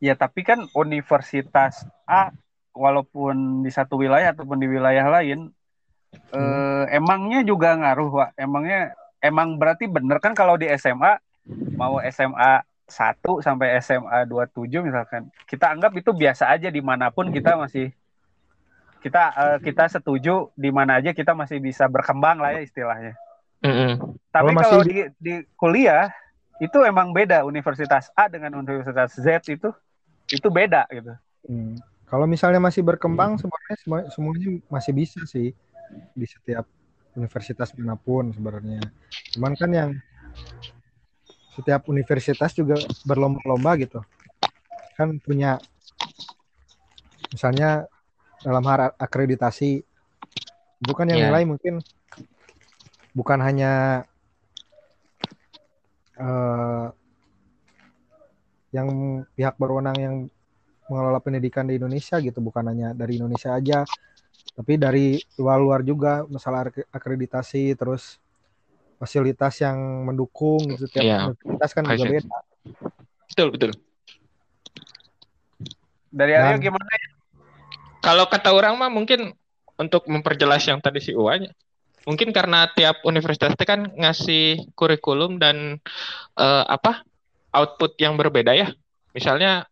Ya 0.00 0.16
tapi 0.16 0.40
kan 0.40 0.64
universitas 0.72 1.84
A 2.08 2.32
walaupun 2.72 3.60
di 3.60 3.68
satu 3.68 4.00
wilayah 4.00 4.32
ataupun 4.32 4.56
di 4.56 4.66
wilayah 4.66 5.04
lain 5.12 5.52
eh, 6.32 6.84
emangnya 6.96 7.44
juga 7.44 7.76
ngaruh, 7.76 8.08
Pak. 8.08 8.30
Emangnya 8.40 8.96
emang 9.20 9.60
berarti 9.60 9.84
bener 9.84 10.16
kan 10.16 10.32
kalau 10.32 10.56
di 10.56 10.70
SMA 10.80 11.20
mau 11.76 12.00
SMA 12.08 12.64
1 12.88 13.20
sampai 13.44 13.78
SMA 13.84 14.24
27 14.26 14.80
misalkan. 14.80 15.28
Kita 15.44 15.68
anggap 15.70 15.92
itu 15.98 16.10
biasa 16.16 16.48
aja 16.48 16.72
di 16.72 16.80
mana 16.80 17.12
pun 17.12 17.28
kita 17.28 17.58
masih 17.58 17.92
kita 19.02 19.22
eh, 19.34 19.58
kita 19.60 19.84
setuju 19.90 20.54
di 20.54 20.70
mana 20.70 21.02
aja 21.02 21.10
kita 21.10 21.34
masih 21.34 21.58
bisa 21.58 21.90
berkembang 21.90 22.38
lah 22.38 22.54
ya 22.54 22.62
istilahnya. 22.62 23.18
Tapi 23.62 23.98
Kalau 24.30 24.50
masih 24.54 24.70
kalau 24.70 24.82
di- 24.86 25.12
di, 25.18 25.34
kuliah 25.58 26.10
itu 26.62 26.78
emang 26.86 27.10
beda 27.10 27.42
Universitas 27.42 28.14
A 28.14 28.30
dengan 28.30 28.54
Universitas 28.54 29.18
Z 29.18 29.50
itu 29.50 29.74
itu 30.30 30.48
beda 30.48 30.86
gitu. 30.94 31.12
Hmm. 31.50 31.74
Kalau 32.06 32.28
misalnya 32.28 32.60
masih 32.62 32.84
berkembang 32.84 33.40
sebenarnya 33.40 33.76
semua- 33.80 34.08
semuanya 34.12 34.48
masih 34.68 34.92
bisa 34.92 35.20
sih 35.26 35.50
di 36.12 36.26
setiap 36.28 36.68
universitas 37.18 37.72
mana 37.74 37.96
pun 37.98 38.30
sebenarnya. 38.32 38.80
Cuman 39.36 39.52
kan 39.56 39.70
yang 39.72 39.90
setiap 41.52 41.84
universitas 41.88 42.52
juga 42.56 42.80
berlomba-lomba 43.04 43.76
gitu. 43.80 44.00
Kan 44.96 45.20
punya 45.20 45.56
misalnya 47.32 47.88
dalam 48.42 48.62
hal 48.66 48.92
akreditasi 48.96 49.70
itu 50.78 50.92
kan 50.92 51.06
yang 51.06 51.18
Iya. 51.18 51.26
nilai 51.30 51.44
mungkin 51.46 51.78
bukan 53.12 53.38
hanya 53.38 54.02
eh, 56.14 56.86
yang 58.72 58.88
pihak 59.32 59.54
berwenang 59.56 59.96
yang 59.96 60.14
mengelola 60.88 61.20
pendidikan 61.20 61.64
di 61.64 61.76
Indonesia 61.76 62.18
gitu 62.18 62.40
bukan 62.40 62.68
hanya 62.68 62.92
dari 62.92 63.16
Indonesia 63.16 63.52
aja 63.52 63.84
tapi 64.52 64.76
dari 64.76 65.16
luar-luar 65.38 65.80
juga 65.80 66.24
masalah 66.26 66.68
ak- 66.68 66.88
akreditasi 66.90 67.72
terus 67.72 68.18
fasilitas 68.98 69.56
yang 69.60 69.78
mendukung 70.04 70.60
gitu 70.68 70.84
tiap 70.88 71.04
Iya. 71.04 71.18
universitas 71.30 71.70
kan 71.72 71.82
juga 71.84 71.94
Fasilitas. 71.96 72.24
beda 72.26 72.38
betul 73.28 73.48
betul 73.54 73.70
Dari 76.12 76.32
Dan- 76.36 76.44
Aryo 76.44 76.58
gimana? 76.60 76.92
Kalau 78.02 78.26
kata 78.26 78.50
orang 78.52 78.74
mah 78.76 78.90
mungkin 78.90 79.32
untuk 79.78 80.04
memperjelas 80.10 80.66
yang 80.68 80.82
tadi 80.82 81.00
si 81.00 81.14
Uwanya 81.14 81.54
mungkin 82.02 82.34
karena 82.34 82.66
tiap 82.74 83.02
universitas 83.06 83.54
itu 83.54 83.64
kan 83.64 83.86
ngasih 83.94 84.74
kurikulum 84.74 85.38
dan 85.38 85.78
uh, 86.34 86.64
apa 86.66 87.06
output 87.52 87.94
yang 88.00 88.16
berbeda 88.16 88.56
ya. 88.56 88.72
Misalnya 89.12 89.68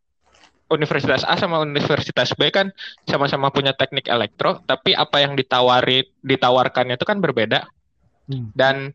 Universitas 0.71 1.27
A 1.27 1.35
sama 1.35 1.59
Universitas 1.59 2.31
B 2.39 2.47
kan 2.55 2.71
sama-sama 3.03 3.51
punya 3.51 3.75
teknik 3.75 4.07
elektro, 4.07 4.63
tapi 4.63 4.95
apa 4.95 5.19
yang 5.19 5.35
ditawari 5.35 6.07
ditawarkannya 6.23 6.95
itu 6.95 7.07
kan 7.09 7.19
berbeda. 7.19 7.67
Hmm. 8.31 8.55
Dan 8.55 8.95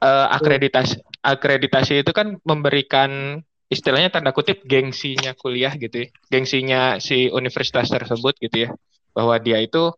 uh, 0.00 0.26
akreditasi 0.32 1.04
akreditasi 1.20 2.00
itu 2.00 2.16
kan 2.16 2.40
memberikan 2.48 3.42
istilahnya 3.72 4.12
tanda 4.12 4.36
kutip 4.36 4.60
gengsinya 4.68 5.32
kuliah 5.32 5.72
gitu 5.80 6.04
ya, 6.04 6.08
gengsinya 6.28 7.00
si 7.00 7.32
universitas 7.32 7.88
tersebut 7.88 8.36
gitu 8.36 8.68
ya, 8.68 8.70
bahwa 9.16 9.40
dia 9.40 9.64
itu 9.64 9.88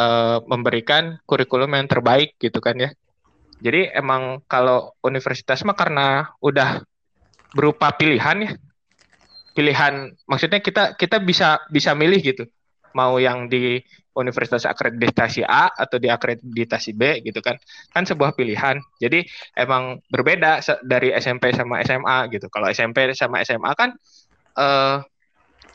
uh, 0.00 0.38
memberikan 0.48 1.20
kurikulum 1.28 1.76
yang 1.76 1.84
terbaik 1.84 2.40
gitu 2.40 2.56
kan 2.64 2.80
ya. 2.80 2.90
Jadi 3.60 3.92
emang 3.92 4.40
kalau 4.48 4.96
universitas 5.04 5.60
mah 5.68 5.76
karena 5.76 6.32
udah 6.40 6.80
berupa 7.52 7.92
pilihan 7.92 8.48
ya. 8.48 8.52
Pilihan 9.52 10.16
maksudnya 10.24 10.64
kita 10.64 10.96
kita 10.96 11.20
bisa 11.20 11.60
bisa 11.68 11.92
milih 11.92 12.24
gitu. 12.24 12.48
Mau 12.96 13.18
yang 13.22 13.46
di 13.46 13.78
universitas 14.18 14.66
akreditasi 14.66 15.46
A 15.46 15.70
atau 15.70 15.96
di 15.96 16.10
akreditasi 16.10 16.92
B 16.94 17.22
gitu 17.22 17.38
kan. 17.40 17.56
Kan 17.94 18.04
sebuah 18.04 18.34
pilihan. 18.34 18.82
Jadi 18.98 19.24
emang 19.54 20.02
berbeda 20.10 20.60
dari 20.82 21.14
SMP 21.14 21.54
sama 21.54 21.80
SMA 21.86 22.28
gitu. 22.34 22.50
Kalau 22.50 22.66
SMP 22.70 23.10
sama 23.14 23.42
SMA 23.46 23.70
kan 23.78 23.94
uh, 24.58 25.00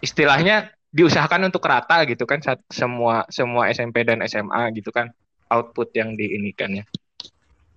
istilahnya 0.04 0.76
diusahakan 0.96 1.52
untuk 1.52 1.68
rata 1.68 2.08
gitu 2.08 2.24
kan 2.24 2.40
semua 2.72 3.28
semua 3.28 3.68
SMP 3.68 4.08
dan 4.08 4.24
SMA 4.32 4.72
gitu 4.80 4.96
kan 4.96 5.12
output 5.52 5.92
yang 5.92 6.16
diinikan 6.16 6.72
ya 6.72 6.84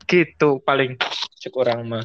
gitu 0.07 0.63
paling 0.63 0.95
kurang 1.51 1.89
mah 1.91 2.05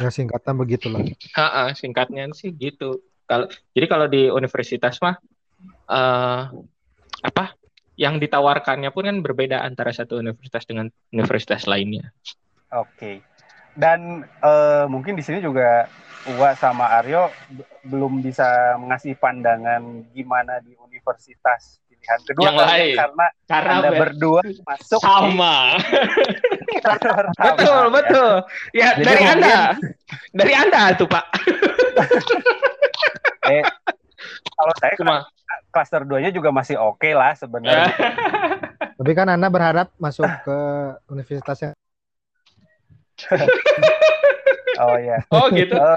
ya 0.00 0.08
singkatan 0.08 0.56
begitulah 0.56 1.04
ha 1.36 1.74
singkatnya 1.76 2.30
sih 2.32 2.48
gitu 2.56 3.04
kalau 3.28 3.50
jadi 3.76 3.86
kalau 3.90 4.06
di 4.08 4.32
universitas 4.32 4.96
mah 5.04 5.20
uh, 5.90 6.46
apa 7.20 7.44
yang 8.00 8.16
ditawarkannya 8.16 8.88
pun 8.94 9.04
kan 9.10 9.18
berbeda 9.20 9.60
antara 9.60 9.92
satu 9.92 10.22
universitas 10.22 10.64
dengan 10.64 10.88
universitas 11.12 11.66
lainnya. 11.68 12.14
Oke. 12.70 12.94
Okay. 12.96 13.16
dan 13.78 14.26
uh, 14.42 14.90
mungkin 14.90 15.14
di 15.14 15.22
sini 15.22 15.38
juga 15.38 15.86
Uwa 16.28 16.52
sama 16.52 17.00
Aryo 17.00 17.32
belum 17.86 18.20
bisa 18.20 18.76
mengasih 18.76 19.16
pandangan 19.16 20.04
gimana 20.12 20.60
di 20.60 20.76
universitas 20.76 21.80
pilihan 21.88 22.20
kedua 22.28 22.44
yang 22.44 22.56
lain. 22.60 22.94
karena 22.96 23.26
karena 23.48 23.72
anda 23.80 23.90
berdua 23.96 24.40
masuk 24.44 25.00
sama. 25.06 25.80
Betul 27.40 27.80
ya. 27.80 27.92
betul. 27.92 28.32
Ya 28.76 28.88
Jadi 28.96 29.04
dari 29.04 29.22
mungkin... 29.24 29.36
anda. 29.40 29.58
Dari 30.36 30.52
anda 30.52 30.80
tuh 30.96 31.08
pak. 31.08 31.24
Eh, 33.50 33.64
kalau 34.56 34.74
saya 34.78 34.94
Cuma... 34.96 35.14
klaster 35.70 36.02
2 36.06 36.24
nya 36.24 36.30
juga 36.30 36.50
masih 36.54 36.76
oke 36.78 37.00
okay 37.00 37.12
lah 37.12 37.32
sebenarnya 37.36 37.90
tapi 38.98 39.12
kan 39.16 39.28
anda 39.28 39.48
berharap 39.50 39.92
masuk 40.00 40.26
ke 40.44 40.58
universitasnya 41.10 41.72
Oh 44.80 44.96
iya. 44.96 45.20
Oh 45.28 45.46
gitu. 45.52 45.76
Uh, 45.76 45.96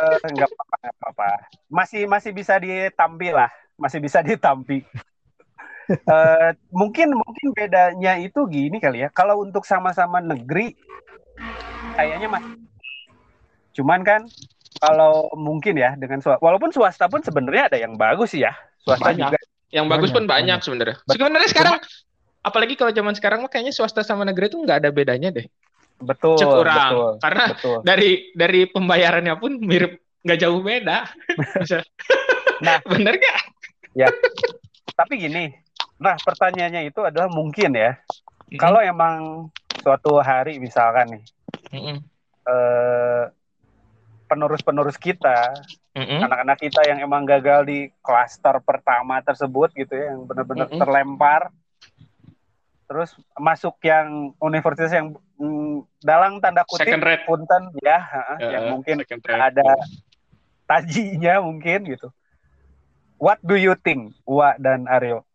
uh, 0.00 0.16
enggak 0.24 0.48
apa-apa. 0.48 1.44
Masih 1.68 2.08
masih 2.08 2.32
bisa 2.32 2.56
ditampi 2.56 3.28
lah, 3.28 3.52
masih 3.76 4.00
bisa 4.00 4.24
ditampi. 4.24 4.80
uh, 6.08 6.56
mungkin 6.80 7.12
mungkin 7.12 7.52
bedanya 7.52 8.16
itu 8.16 8.48
gini 8.48 8.80
kali 8.80 9.04
ya. 9.04 9.08
Kalau 9.12 9.44
untuk 9.44 9.68
sama-sama 9.68 10.24
negeri, 10.24 10.72
kayaknya 11.92 12.32
masih. 12.32 12.56
Cuman 13.76 14.00
kan 14.00 14.24
kalau 14.82 15.30
mungkin 15.38 15.78
ya 15.78 15.94
dengan 15.94 16.18
swasta, 16.18 16.42
walaupun 16.42 16.74
swasta 16.74 17.06
pun 17.06 17.22
sebenarnya 17.22 17.70
ada 17.70 17.78
yang 17.78 17.94
bagus 17.94 18.34
sih 18.34 18.42
ya. 18.42 18.50
Swasta 18.82 19.14
banyak. 19.14 19.30
juga. 19.30 19.38
Yang 19.70 19.86
bagus 19.86 20.10
pun 20.10 20.24
banyak, 20.26 20.58
banyak. 20.58 20.66
sebenarnya. 20.66 20.96
Sebenarnya 21.06 21.48
sekarang, 21.54 21.76
apalagi 22.42 22.74
kalau 22.74 22.90
zaman 22.90 23.14
sekarang 23.14 23.38
mah 23.46 23.50
kayaknya 23.54 23.70
swasta 23.70 24.02
sama 24.02 24.26
negeri 24.26 24.50
itu 24.50 24.58
nggak 24.58 24.82
ada 24.82 24.90
bedanya 24.90 25.30
deh. 25.30 25.46
Betul. 26.02 26.34
Cek 26.34 26.50
orang. 26.50 26.90
Betul, 26.90 27.10
Karena 27.22 27.44
betul. 27.54 27.78
dari 27.86 28.10
dari 28.34 28.60
pembayarannya 28.66 29.34
pun 29.38 29.62
mirip 29.62 30.02
nggak 30.26 30.38
jauh 30.42 30.58
beda. 30.58 30.98
nah, 32.66 32.82
bener 32.90 33.14
gak? 33.22 33.40
Ya. 33.94 34.10
Tapi 34.98 35.14
gini, 35.22 35.54
nah 36.02 36.18
pertanyaannya 36.18 36.90
itu 36.90 37.00
adalah 37.06 37.30
mungkin 37.30 37.70
ya, 37.74 37.94
mm-hmm. 37.94 38.58
kalau 38.60 38.82
emang 38.82 39.48
suatu 39.82 40.20
hari 40.20 40.58
misalkan 40.62 41.16
nih, 41.16 41.24
mm-hmm. 41.74 41.96
eh, 42.48 43.24
penerus-penerus 44.32 44.96
kita, 44.96 45.52
mm-hmm. 45.92 46.24
anak-anak 46.24 46.56
kita 46.56 46.80
yang 46.88 47.04
emang 47.04 47.28
gagal 47.28 47.68
di 47.68 47.92
klaster 48.00 48.56
pertama 48.64 49.20
tersebut 49.20 49.76
gitu 49.76 49.92
ya, 49.92 50.16
yang 50.16 50.24
benar-benar 50.24 50.72
mm-hmm. 50.72 50.80
terlempar, 50.80 51.52
terus 52.88 53.12
masuk 53.36 53.76
yang 53.84 54.32
universitas 54.40 54.96
yang 54.96 55.12
mm, 55.36 55.84
dalam 56.00 56.40
tanda 56.40 56.64
kutip 56.64 56.96
punten 57.28 57.76
ya, 57.84 58.00
uh, 58.00 58.40
yang 58.40 58.72
mungkin 58.72 59.04
ada 59.28 59.76
tajinya 60.64 61.44
mungkin 61.44 61.84
gitu. 61.84 62.08
What 63.20 63.38
do 63.44 63.60
you 63.60 63.76
think, 63.76 64.16
Wa 64.24 64.56
dan 64.56 64.88
Aryo? 64.88 65.28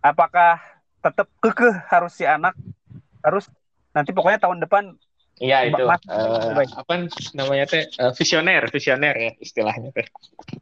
Apakah 0.00 0.58
tetap 1.04 1.28
kekeh 1.44 1.84
harus 1.92 2.16
si 2.16 2.24
anak 2.24 2.56
harus 3.20 3.52
nanti 3.92 4.10
pokoknya 4.16 4.40
tahun 4.40 4.64
depan 4.64 4.96
Iya 5.42 5.66
itu. 5.66 5.82
Uh, 5.82 6.62
apa 6.62 6.92
namanya 7.34 7.64
teh? 7.66 7.90
Uh, 7.98 8.12
visioner 8.14 8.62
visioner 8.70 9.14
ya 9.14 9.32
istilahnya 9.42 9.90
teh. 9.90 10.06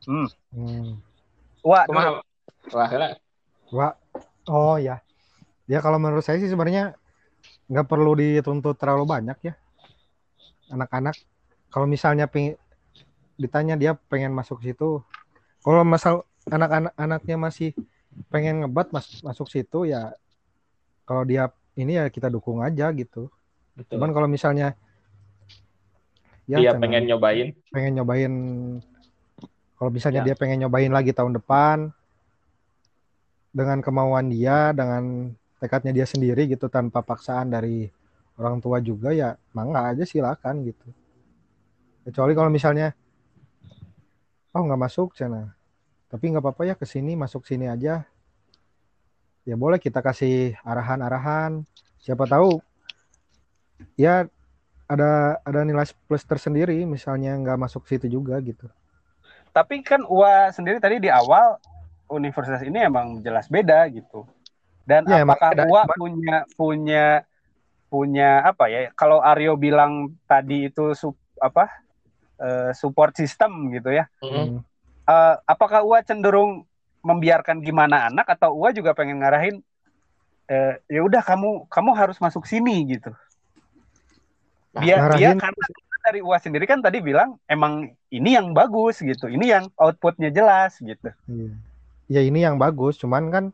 Hmm. 0.08 0.28
hmm. 0.54 0.88
Wah, 1.62 1.86
wah, 1.86 2.18
wah, 3.70 3.94
oh 4.50 4.74
ya, 4.82 4.98
ya 5.70 5.78
kalau 5.78 6.02
menurut 6.02 6.26
saya 6.26 6.42
sih 6.42 6.50
sebenarnya 6.50 6.98
nggak 7.70 7.86
perlu 7.86 8.18
dituntut 8.18 8.74
terlalu 8.74 9.06
banyak 9.06 9.38
ya 9.46 9.54
anak-anak. 10.74 11.14
Kalau 11.70 11.86
misalnya 11.86 12.26
peng, 12.26 12.58
ditanya 13.38 13.78
dia 13.78 13.94
pengen 13.94 14.34
masuk 14.34 14.58
situ 14.58 15.06
kalau 15.62 15.86
masal 15.86 16.26
anak-anak 16.50 16.92
anaknya 16.98 17.36
masih 17.38 17.70
pengen 18.28 18.66
ngebat 18.66 18.90
mas, 18.90 19.22
masuk 19.22 19.46
situ 19.48 19.88
ya 19.88 20.12
kalau 21.06 21.22
dia 21.22 21.48
ini 21.78 21.96
ya 21.96 22.10
kita 22.10 22.28
dukung 22.28 22.60
aja 22.60 22.90
gitu 22.92 23.30
Betul. 23.72 23.96
cuman 23.96 24.10
kalau 24.12 24.28
misalnya 24.28 24.76
ya 26.44 26.60
dia 26.60 26.72
pengen 26.76 27.08
nyobain. 27.08 27.56
pengen 27.72 27.92
nyobain 27.96 28.32
kalau 29.80 29.90
misalnya 29.90 30.22
ya. 30.22 30.26
dia 30.32 30.36
pengen 30.36 30.66
nyobain 30.66 30.92
lagi 30.92 31.10
tahun 31.16 31.38
depan 31.40 31.90
dengan 33.52 33.78
kemauan 33.84 34.32
dia 34.32 34.72
dengan 34.72 35.32
tekadnya 35.60 35.92
dia 35.92 36.06
sendiri 36.08 36.48
gitu 36.48 36.66
tanpa 36.66 37.04
paksaan 37.04 37.52
dari 37.52 37.86
orang 38.40 38.58
tua 38.58 38.80
juga 38.80 39.12
ya 39.12 39.36
mangga 39.52 39.92
aja 39.92 40.02
silakan 40.08 40.64
gitu. 40.66 40.88
Kecuali 42.02 42.32
kalau 42.34 42.50
misalnya 42.50 42.96
oh 44.56 44.62
nggak 44.64 44.80
masuk 44.80 45.14
sana 45.14 45.52
tapi 46.12 46.28
nggak 46.28 46.44
apa-apa 46.44 46.62
ya 46.68 46.74
ke 46.76 46.84
sini 46.84 47.16
masuk 47.16 47.48
sini 47.48 47.68
aja. 47.68 48.04
Ya 49.48 49.54
boleh 49.56 49.80
kita 49.80 50.04
kasih 50.04 50.54
arahan-arahan. 50.60 51.64
Siapa 51.98 52.28
tahu 52.28 52.60
ya 53.98 54.26
ada 54.90 55.40
ada 55.46 55.60
nilai 55.64 55.88
plus 56.08 56.24
tersendiri 56.26 56.84
misalnya 56.84 57.36
nggak 57.38 57.58
masuk 57.58 57.86
situ 57.88 58.06
juga 58.08 58.36
gitu 58.42 58.68
tapi 59.52 59.84
kan 59.84 60.04
UA 60.04 60.52
sendiri 60.56 60.80
tadi 60.80 61.00
di 61.00 61.12
awal 61.12 61.60
universitas 62.12 62.60
ini 62.64 62.82
emang 62.84 63.20
jelas 63.20 63.48
beda 63.48 63.88
gitu 63.92 64.24
dan 64.82 65.06
ya, 65.06 65.22
apakah 65.22 65.54
Uwa 65.66 65.82
punya 65.94 66.36
punya 66.58 67.04
punya 67.86 68.42
apa 68.42 68.66
ya? 68.72 68.90
Kalau 68.96 69.22
Aryo 69.22 69.54
bilang 69.54 70.16
tadi 70.26 70.72
itu 70.72 70.96
sup, 70.96 71.14
apa 71.38 71.70
uh, 72.42 72.70
support 72.74 73.14
system 73.14 73.70
gitu 73.70 73.94
ya. 73.94 74.10
Mm. 74.24 74.62
Uh, 75.06 75.34
apakah 75.46 75.86
Uwa 75.86 76.02
cenderung 76.02 76.66
membiarkan 77.02 77.62
gimana 77.62 78.10
anak 78.10 78.26
atau 78.38 78.54
Uwa 78.58 78.74
juga 78.74 78.94
pengen 78.94 79.22
ngarahin 79.22 79.62
uh, 80.50 80.74
ya 80.86 81.00
udah 81.02 81.22
kamu 81.22 81.66
kamu 81.70 81.90
harus 81.94 82.18
masuk 82.18 82.46
sini 82.46 82.98
gitu. 82.98 83.14
Dia 84.80 85.04
dia 85.12 85.36
karena 85.36 85.66
dari 86.02 86.18
Uwa 86.24 86.40
sendiri 86.40 86.64
kan 86.66 86.82
tadi 86.82 86.98
bilang 86.98 87.36
emang 87.46 87.92
ini 88.08 88.34
yang 88.34 88.56
bagus 88.56 89.04
gitu. 89.04 89.28
Ini 89.28 89.46
yang 89.46 89.64
outputnya 89.76 90.32
jelas 90.32 90.80
gitu. 90.80 91.12
Iya. 91.28 91.52
Ya 92.10 92.20
ini 92.20 92.44
yang 92.44 92.58
bagus, 92.60 92.98
cuman 93.00 93.30
kan 93.32 93.44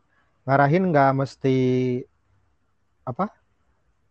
ngarahin 0.49 0.89
nggak 0.89 1.13
mesti 1.13 1.57
apa 3.05 3.29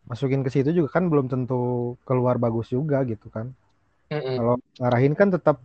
masukin 0.08 0.40
ke 0.40 0.50
situ 0.54 0.70
juga 0.72 0.98
kan 0.98 1.10
belum 1.10 1.28
tentu 1.28 1.94
keluar 2.08 2.40
bagus 2.40 2.72
juga 2.72 3.04
gitu 3.04 3.28
kan 3.28 3.52
mm-hmm. 4.08 4.36
kalau 4.40 4.54
ngarahin 4.80 5.14
kan 5.14 5.28
tetap 5.28 5.60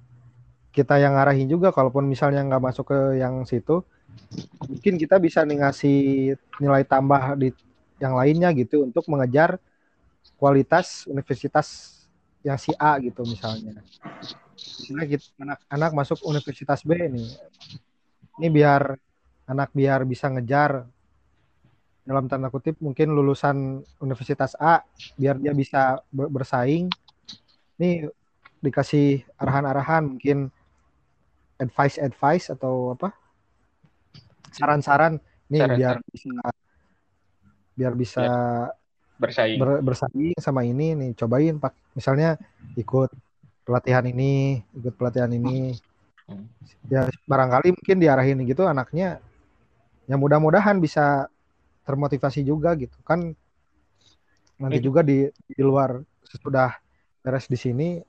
kita 0.74 1.00
yang 1.00 1.16
ngarahin 1.16 1.48
juga 1.48 1.70
kalaupun 1.70 2.10
misalnya 2.10 2.44
nggak 2.44 2.64
masuk 2.64 2.90
ke 2.92 3.00
yang 3.24 3.46
situ 3.46 3.86
mungkin 4.68 5.00
kita 5.00 5.18
bisa 5.18 5.46
nih 5.48 5.58
ngasih 5.64 6.00
nilai 6.60 6.84
tambah 6.84 7.38
di 7.40 7.56
yang 8.02 8.18
lainnya 8.20 8.52
gitu 8.52 8.84
untuk 8.84 9.08
mengejar 9.08 9.62
kualitas 10.38 11.08
universitas 11.08 12.00
yang 12.44 12.60
si 12.60 12.76
A 12.76 13.00
gitu 13.00 13.24
misalnya. 13.24 13.80
Misalnya 14.56 15.06
gitu, 15.08 15.26
anak 15.40 15.60
anak 15.72 15.92
masuk 15.96 16.20
universitas 16.28 16.84
B 16.84 16.96
nih. 16.96 17.28
Ini 18.40 18.48
biar 18.52 19.00
anak 19.48 19.72
biar 19.72 20.04
bisa 20.04 20.28
ngejar 20.32 20.88
dalam 22.04 22.28
tanda 22.28 22.52
kutip 22.52 22.76
mungkin 22.84 23.16
lulusan 23.16 23.80
universitas 24.04 24.60
A 24.60 24.84
biar 25.16 25.40
dia 25.40 25.56
bisa 25.56 26.04
bersaing. 26.12 26.92
Ini 27.80 28.08
dikasih 28.60 29.24
arahan-arahan 29.40 30.16
mungkin 30.16 30.52
advice 31.60 32.00
advice 32.00 32.52
atau 32.52 32.96
apa 32.96 33.16
saran-saran 34.52 35.20
nih 35.48 35.64
Saran. 35.64 35.78
biar 35.80 35.96
bisa 36.12 36.32
biar 37.74 37.94
bisa 37.98 38.22
ya, 38.22 38.36
bersaing. 39.24 39.60
Ber, 39.60 39.80
bersaing 39.80 40.36
sama 40.38 40.68
ini 40.68 40.94
nih 41.00 41.10
cobain 41.16 41.56
pak. 41.58 41.72
Misalnya 41.96 42.36
ikut 42.76 43.10
pelatihan 43.64 44.04
ini 44.04 44.60
ikut 44.76 44.94
pelatihan 45.00 45.32
ini. 45.32 45.76
Hmm. 46.24 46.48
ya 46.88 47.12
barangkali 47.28 47.76
mungkin 47.76 48.00
diarahin 48.00 48.40
gitu 48.48 48.64
anaknya 48.64 49.20
yang 50.08 50.24
mudah-mudahan 50.24 50.80
bisa 50.80 51.28
termotivasi 51.84 52.48
juga 52.48 52.72
gitu. 52.80 52.96
Kan 53.04 53.36
nanti 54.56 54.80
juga 54.80 55.04
di 55.04 55.28
di 55.28 55.60
luar 55.60 56.00
sesudah 56.24 56.80
beres 57.20 57.52
di 57.52 57.60
sini 57.60 58.00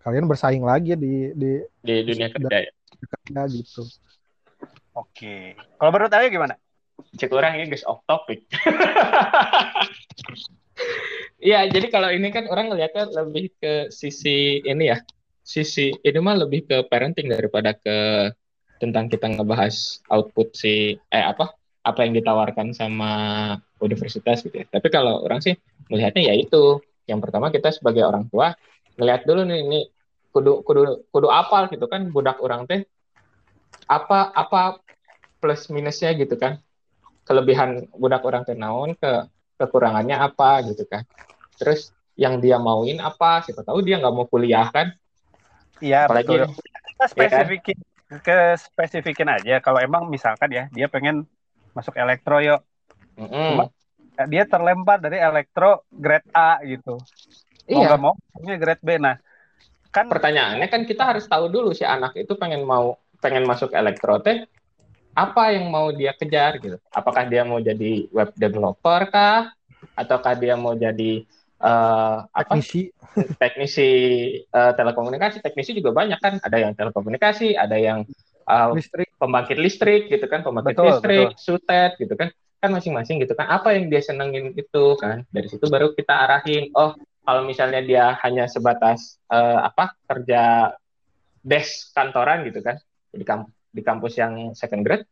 kalian 0.00 0.24
bersaing 0.24 0.64
lagi 0.64 0.96
di 0.96 1.36
di 1.36 1.60
di 1.84 1.94
dunia 2.08 2.32
kerja 2.32 2.56
ya. 2.68 2.72
gitu. 3.52 3.84
Oke. 4.96 5.56
Kalau 5.76 5.90
menurut 5.92 6.12
Ayo 6.12 6.28
gimana? 6.28 6.56
Cek 7.16 7.30
orang 7.32 7.60
ini 7.60 7.68
guys 7.72 7.84
off 7.84 8.04
topic. 8.08 8.48
Iya, 11.42 11.66
jadi 11.66 11.90
kalau 11.90 12.06
ini 12.14 12.30
kan 12.30 12.46
orang 12.46 12.70
ngeliatnya 12.70 13.10
lebih 13.10 13.50
ke 13.58 13.90
sisi 13.90 14.62
ini 14.62 14.94
ya. 14.94 15.02
Sisi 15.42 15.90
ini 15.90 16.18
mah 16.22 16.38
lebih 16.38 16.70
ke 16.70 16.86
parenting 16.86 17.26
daripada 17.26 17.74
ke 17.74 18.30
tentang 18.78 19.10
kita 19.10 19.26
ngebahas 19.26 20.02
output 20.06 20.54
si 20.54 20.94
eh 21.10 21.24
apa? 21.26 21.50
Apa 21.82 22.06
yang 22.06 22.14
ditawarkan 22.14 22.70
sama 22.78 23.10
universitas 23.82 24.46
gitu 24.46 24.54
ya. 24.62 24.66
Tapi 24.70 24.86
kalau 24.86 25.26
orang 25.26 25.42
sih 25.42 25.58
melihatnya 25.90 26.30
ya 26.30 26.34
itu. 26.38 26.78
Yang 27.10 27.26
pertama 27.26 27.50
kita 27.50 27.74
sebagai 27.74 28.06
orang 28.06 28.30
tua 28.30 28.54
ngelihat 28.94 29.26
dulu 29.26 29.42
nih 29.42 29.60
ini 29.66 29.80
kudu 30.30 30.62
kudu 30.62 31.10
kudu 31.10 31.28
apal 31.28 31.66
gitu 31.68 31.90
kan 31.90 32.08
budak 32.08 32.38
orang 32.40 32.64
teh 32.64 32.86
apa 33.90 34.32
apa 34.32 34.80
plus 35.42 35.68
minusnya 35.68 36.14
gitu 36.16 36.38
kan 36.38 36.62
kelebihan 37.22 37.86
budak 37.94 38.22
orang 38.26 38.42
tenaun 38.42 38.98
ke 38.98 39.26
kekurangannya 39.58 40.18
apa 40.18 40.66
gitu 40.66 40.82
kan 40.90 41.06
terus 41.56 41.94
yang 42.18 42.42
dia 42.42 42.58
mauin 42.58 42.98
apa 42.98 43.46
siapa 43.46 43.62
tahu 43.62 43.80
dia 43.80 44.02
nggak 44.02 44.14
mau 44.14 44.26
kuliah 44.26 44.68
kan 44.68 44.90
iya 45.78 46.10
apalagi 46.10 46.34
betul. 46.34 46.50
kita 46.52 47.04
spesifikin 47.08 47.78
ya 47.78 47.86
kan? 47.86 48.20
ke 48.20 48.38
spesifikin 48.60 49.28
aja 49.30 49.54
kalau 49.64 49.80
emang 49.80 50.10
misalkan 50.10 50.50
ya 50.52 50.68
dia 50.74 50.90
pengen 50.90 51.24
masuk 51.72 51.96
elektro 51.96 52.42
yuk 52.42 52.60
mm 53.16 53.26
-hmm. 53.26 53.48
Cuma, 53.56 53.64
dia 54.28 54.44
terlempar 54.44 55.00
dari 55.00 55.16
elektro 55.16 55.88
grade 55.88 56.28
A 56.36 56.60
gitu 56.66 57.00
iya. 57.64 57.96
mau 57.96 58.12
nggak 58.12 58.46
mau 58.46 58.58
grade 58.60 58.82
B 58.84 59.00
nah 59.00 59.16
kan 59.92 60.08
pertanyaannya 60.08 60.68
kan 60.68 60.88
kita 60.88 61.04
harus 61.04 61.24
tahu 61.28 61.52
dulu 61.52 61.72
si 61.76 61.84
anak 61.84 62.16
itu 62.16 62.36
pengen 62.36 62.64
mau 62.64 62.96
pengen 63.20 63.44
masuk 63.44 63.72
elektro 63.76 64.18
teh 64.20 64.48
apa 65.12 65.52
yang 65.52 65.68
mau 65.68 65.92
dia 65.92 66.16
kejar 66.16 66.56
gitu? 66.60 66.80
Apakah 66.88 67.28
dia 67.28 67.44
mau 67.44 67.60
jadi 67.60 68.08
web 68.08 68.32
developer 68.32 69.00
kah? 69.12 69.52
Ataukah 69.92 70.32
dia 70.36 70.56
mau 70.56 70.72
jadi 70.72 71.24
uh, 71.60 72.24
apa? 72.32 72.56
Teknisi. 72.56 72.88
Teknisi 73.36 73.90
uh, 74.48 74.72
telekomunikasi. 74.72 75.44
Teknisi 75.44 75.76
juga 75.76 75.92
banyak 75.92 76.18
kan? 76.18 76.40
Ada 76.40 76.56
yang 76.64 76.72
telekomunikasi 76.72 77.60
ada 77.60 77.76
yang 77.76 78.08
uh, 78.48 78.72
listrik. 78.72 79.12
pembangkit 79.20 79.58
listrik 79.60 80.08
gitu 80.08 80.24
kan? 80.26 80.40
Pembangkit 80.40 80.80
betul, 80.80 80.88
listrik 80.88 81.28
betul. 81.36 81.40
sutet 81.40 81.92
gitu 82.00 82.14
kan? 82.16 82.32
Kan 82.62 82.70
masing-masing 82.72 83.20
gitu 83.20 83.36
kan? 83.36 83.52
Apa 83.52 83.76
yang 83.76 83.92
dia 83.92 84.00
senengin 84.00 84.56
itu 84.56 84.84
kan? 84.96 85.28
Dari 85.28 85.48
situ 85.52 85.68
baru 85.68 85.92
kita 85.92 86.24
arahin 86.24 86.72
oh 86.72 86.96
kalau 87.22 87.46
misalnya 87.46 87.84
dia 87.84 88.16
hanya 88.24 88.48
sebatas 88.48 89.20
uh, 89.28 89.68
apa? 89.68 89.92
Kerja 90.08 90.72
desk 91.44 91.92
kantoran 91.92 92.48
gitu 92.48 92.64
kan? 92.64 92.80
Di 93.12 93.28
kampus 93.28 93.61
di 93.72 93.82
kampus 93.82 94.20
yang 94.20 94.52
second 94.52 94.84
grade 94.84 95.08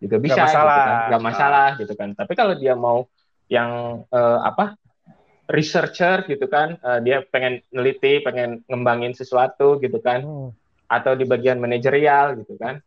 juga 0.00 0.16
bisa 0.18 0.40
gak 0.40 0.48
masalah. 0.48 0.74
gitu 0.74 0.80
kan. 0.80 0.98
Nggak 1.08 1.24
masalah 1.24 1.68
gitu 1.76 1.94
kan. 1.94 2.08
Tapi 2.16 2.32
kalau 2.34 2.54
dia 2.56 2.74
mau 2.74 3.06
yang 3.48 4.02
uh, 4.08 4.40
apa 4.44 4.76
researcher 5.48 6.28
gitu 6.28 6.44
kan 6.44 6.76
uh, 6.84 7.00
dia 7.00 7.24
pengen 7.24 7.64
neliti 7.72 8.20
pengen 8.20 8.60
ngembangin 8.68 9.16
sesuatu 9.16 9.80
gitu 9.80 9.96
kan 10.04 10.20
hmm. 10.20 10.52
atau 10.92 11.16
di 11.16 11.24
bagian 11.24 11.56
manajerial 11.56 12.36
gitu 12.36 12.60
kan 12.60 12.84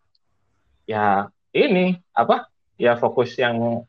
ya 0.86 1.26
ini 1.58 1.98
apa 2.14 2.46
ya 2.78 2.94
fokus 3.02 3.34
yang 3.38 3.86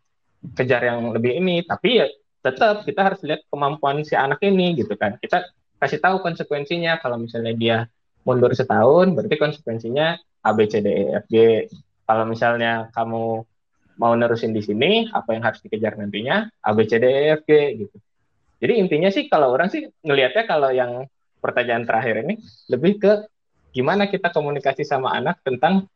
kejar 0.55 0.83
yang 0.83 1.15
lebih 1.15 1.39
ini. 1.39 1.63
Tapi 1.63 2.03
ya 2.03 2.07
tetap 2.43 2.83
kita 2.83 3.01
harus 3.07 3.21
lihat 3.23 3.47
kemampuan 3.47 4.03
si 4.03 4.19
anak 4.19 4.43
ini 4.43 4.75
gitu 4.75 4.99
kan. 4.99 5.17
Kita 5.23 5.47
kasih 5.79 6.03
tahu 6.03 6.21
konsekuensinya. 6.21 6.99
Kalau 6.99 7.23
misalnya 7.23 7.55
dia 7.55 7.77
mundur 8.23 8.55
setahun 8.55 9.15
berarti 9.15 9.37
konsekuensinya 9.39 10.19
A 10.43 10.51
B 10.55 10.67
C 10.67 10.83
D 10.83 10.89
E 10.91 11.05
F 11.23 11.27
G. 11.31 11.67
Kalau 12.07 12.25
misalnya 12.27 12.91
kamu 12.91 13.47
mau 13.99 14.13
nerusin 14.17 14.51
di 14.51 14.63
sini 14.65 15.07
apa 15.11 15.37
yang 15.37 15.43
harus 15.47 15.63
dikejar 15.63 15.95
nantinya? 15.99 16.51
A 16.63 16.71
B 16.75 16.87
C 16.87 16.99
D 16.99 17.07
E 17.07 17.25
F 17.39 17.43
G 17.47 17.53
gitu. 17.87 17.97
Jadi 18.63 18.73
intinya 18.79 19.11
sih 19.11 19.27
kalau 19.27 19.51
orang 19.51 19.75
sih 19.75 19.91
ngelihatnya 20.07 20.45
kalau 20.47 20.71
yang 20.71 21.07
pertanyaan 21.43 21.83
terakhir 21.83 22.23
ini 22.23 22.39
lebih 22.71 23.03
ke 23.03 23.13
gimana 23.75 24.07
kita 24.07 24.31
komunikasi 24.31 24.87
sama 24.87 25.11
anak 25.19 25.43
tentang 25.43 25.91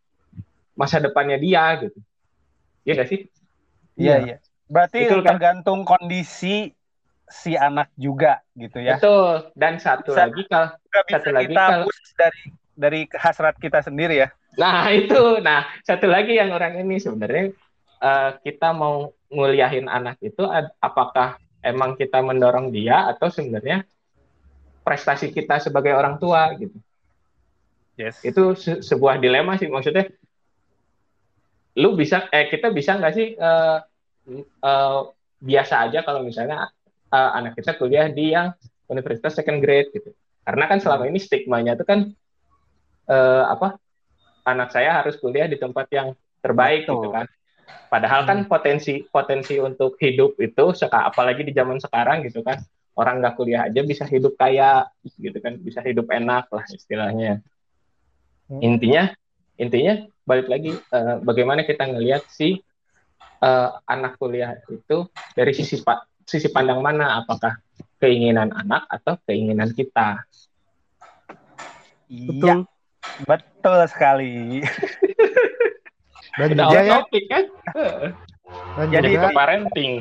masa 0.74 0.98
depannya 0.98 1.38
dia 1.38 1.78
gitu. 1.78 1.98
Iya 2.82 2.92
gak 2.98 3.08
sih? 3.08 3.20
Iya. 3.94 4.16
iya. 4.26 4.36
Berarti 4.66 5.06
Betul, 5.06 5.22
kan? 5.22 5.38
tergantung 5.38 5.86
kondisi 5.86 6.74
si 7.26 7.58
anak 7.58 7.90
juga 7.98 8.42
gitu 8.54 8.78
ya. 8.78 8.98
Betul. 8.98 9.50
Dan 9.58 9.82
satu 9.82 10.14
bisa, 10.14 10.22
lagi 10.30 10.42
kalau 10.46 10.68
satu 11.10 11.30
lagi 11.34 11.54
kalau 11.54 11.90
dari 12.14 12.42
dari 12.76 13.00
hasrat 13.18 13.56
kita 13.58 13.82
sendiri 13.82 14.22
ya. 14.22 14.28
Nah, 14.56 14.88
itu. 15.00 15.42
Nah, 15.42 15.66
satu 15.82 16.06
lagi 16.06 16.38
yang 16.38 16.54
orang 16.54 16.78
ini 16.80 17.02
sebenarnya 17.02 17.52
uh, 18.00 18.38
kita 18.40 18.70
mau 18.72 19.10
nguliahin 19.26 19.90
anak 19.90 20.22
itu 20.22 20.46
apakah 20.78 21.42
emang 21.66 21.98
kita 21.98 22.22
mendorong 22.22 22.70
dia 22.70 23.10
atau 23.10 23.26
sebenarnya 23.26 23.82
prestasi 24.86 25.34
kita 25.34 25.58
sebagai 25.58 25.98
orang 25.98 26.22
tua 26.22 26.54
gitu. 26.54 26.78
Yes. 27.98 28.22
Itu 28.22 28.54
se 28.54 28.86
sebuah 28.86 29.18
dilema 29.18 29.58
sih 29.58 29.66
maksudnya. 29.66 30.06
Lu 31.76 31.98
bisa 31.98 32.30
eh 32.30 32.46
kita 32.46 32.70
bisa 32.70 32.96
nggak 32.96 33.14
sih 33.18 33.34
uh, 33.34 33.82
uh, 34.62 35.00
biasa 35.42 35.90
aja 35.90 36.06
kalau 36.06 36.22
misalnya 36.22 36.70
uh, 37.16 37.30
anak 37.32 37.56
kita 37.56 37.72
kuliah 37.80 38.12
di 38.12 38.36
yang 38.36 38.52
universitas 38.92 39.32
second 39.40 39.64
grade 39.64 39.88
gitu. 39.96 40.12
Karena 40.44 40.68
kan 40.68 40.78
selama 40.78 41.08
ini 41.08 41.18
stigmanya 41.18 41.74
itu 41.74 41.84
kan 41.88 42.12
uh, 43.08 43.44
apa 43.50 43.80
anak 44.46 44.70
saya 44.70 45.02
harus 45.02 45.18
kuliah 45.18 45.48
di 45.50 45.58
tempat 45.58 45.90
yang 45.90 46.14
terbaik 46.44 46.86
Betul. 46.86 46.94
gitu 47.02 47.08
kan. 47.10 47.26
Padahal 47.90 48.22
kan 48.28 48.38
hmm. 48.44 48.50
potensi 48.50 49.02
potensi 49.10 49.58
untuk 49.58 49.98
hidup 49.98 50.38
itu 50.38 50.64
apalagi 50.86 51.42
di 51.42 51.50
zaman 51.50 51.82
sekarang 51.82 52.22
gitu 52.22 52.46
kan 52.46 52.62
orang 52.94 53.18
nggak 53.18 53.34
kuliah 53.34 53.66
aja 53.66 53.82
bisa 53.82 54.06
hidup 54.06 54.38
kaya 54.38 54.86
gitu 55.18 55.36
kan 55.42 55.58
bisa 55.58 55.82
hidup 55.82 56.06
enak 56.14 56.46
lah 56.52 56.64
istilahnya. 56.70 57.42
Hmm. 58.46 58.62
Intinya 58.62 59.10
intinya 59.58 60.06
balik 60.22 60.46
lagi 60.46 60.78
uh, 60.94 61.18
bagaimana 61.26 61.66
kita 61.66 61.90
ngelihat 61.90 62.22
si 62.30 62.62
uh, 63.42 63.70
anak 63.90 64.14
kuliah 64.20 64.62
itu 64.70 65.10
dari 65.34 65.52
sisi 65.56 65.82
pak 65.82 66.06
sisi 66.26 66.50
pandang 66.50 66.82
mana? 66.82 67.22
Apakah 67.22 67.56
keinginan 68.02 68.52
anak 68.52 68.84
atau 68.90 69.16
keinginan 69.24 69.72
kita? 69.72 70.26
Iya 72.10 72.66
betul. 73.62 73.86
sekali. 73.88 74.62
Dan 76.36 76.52
Udah 76.52 76.66
juga 76.68 76.80
ya. 76.84 76.92
topik, 77.00 77.24
kan? 77.32 77.44
Dan 78.76 78.86
jadi 78.92 79.10
juga, 79.16 79.28
parenting? 79.32 79.92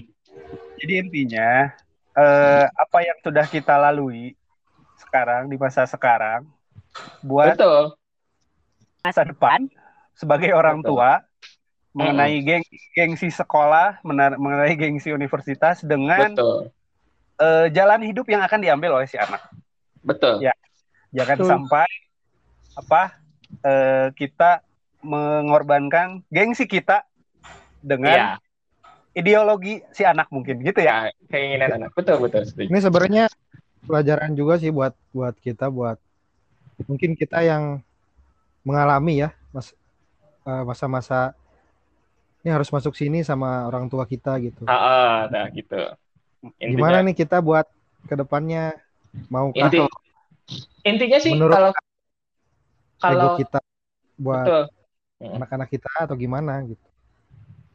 Jadi 0.83 0.93
intinya 0.99 1.71
uh, 2.19 2.67
apa 2.67 2.97
yang 3.07 3.17
sudah 3.23 3.45
kita 3.47 3.79
lalui 3.79 4.35
sekarang 4.99 5.47
di 5.47 5.55
masa 5.55 5.87
sekarang 5.87 6.43
buat 7.23 7.55
Betul. 7.55 7.95
masa 9.03 9.23
depan 9.23 9.67
sebagai 10.15 10.51
orang 10.51 10.83
Betul. 10.83 10.99
tua 10.99 11.23
mengenai 11.95 12.43
geng 12.43 12.65
gengsi 12.91 13.31
sekolah, 13.31 14.03
mengenai 14.03 14.75
gengsi 14.75 15.15
universitas 15.15 15.79
dengan 15.81 16.35
Uh, 17.35 17.67
jalan 17.75 17.99
hidup 17.99 18.31
yang 18.31 18.39
akan 18.47 18.63
diambil 18.63 18.95
oleh 18.95 19.11
si 19.11 19.19
anak. 19.19 19.43
Betul. 19.99 20.39
Ya, 20.39 20.55
jangan 21.11 21.35
Betul. 21.35 21.49
sampai 21.51 21.89
apa 22.79 23.01
uh, 23.59 24.07
kita 24.15 24.63
mengorbankan 25.03 26.23
gengsi 26.31 26.63
kita 26.63 27.03
dengan 27.83 28.39
ya. 28.39 29.19
ideologi 29.19 29.83
si 29.91 30.07
anak 30.07 30.31
mungkin 30.31 30.63
gitu 30.63 30.79
ya. 30.79 31.11
ya 31.11 31.27
keinginan 31.27 31.75
anak. 31.75 31.91
Betul 31.91 32.23
betul. 32.23 32.47
Ini 32.55 32.79
sebenarnya 32.79 33.27
pelajaran 33.83 34.31
juga 34.31 34.55
sih 34.55 34.71
buat 34.71 34.95
buat 35.11 35.35
kita 35.43 35.67
buat 35.67 35.99
mungkin 36.87 37.19
kita 37.19 37.43
yang 37.43 37.83
mengalami 38.63 39.27
ya 39.27 39.29
mas 39.51 39.75
eh, 40.47 40.63
masa-masa 40.63 41.35
ini 42.45 42.53
harus 42.53 42.69
masuk 42.69 42.93
sini 42.93 43.25
sama 43.25 43.65
orang 43.65 43.89
tua 43.89 44.05
kita 44.05 44.37
gitu. 44.37 44.69
Ah, 44.69 44.77
ah 44.77 45.17
nah 45.33 45.49
gitu. 45.49 45.81
Intinya, 46.61 46.69
Gimana 46.77 46.97
nih 47.01 47.17
kita 47.17 47.41
buat 47.41 47.65
ke 48.05 48.13
depannya 48.13 48.77
mau 49.33 49.49
Inti, 49.49 49.81
intinya 50.85 51.17
sih 51.17 51.33
menurut 51.33 51.57
kalau 51.57 51.71
kalau 53.01 53.29
kita 53.41 53.59
buat 54.21 54.69
anak-anak 55.17 55.73
kita 55.73 55.89
atau 56.05 56.13
gimana 56.13 56.61
gitu. 56.69 56.85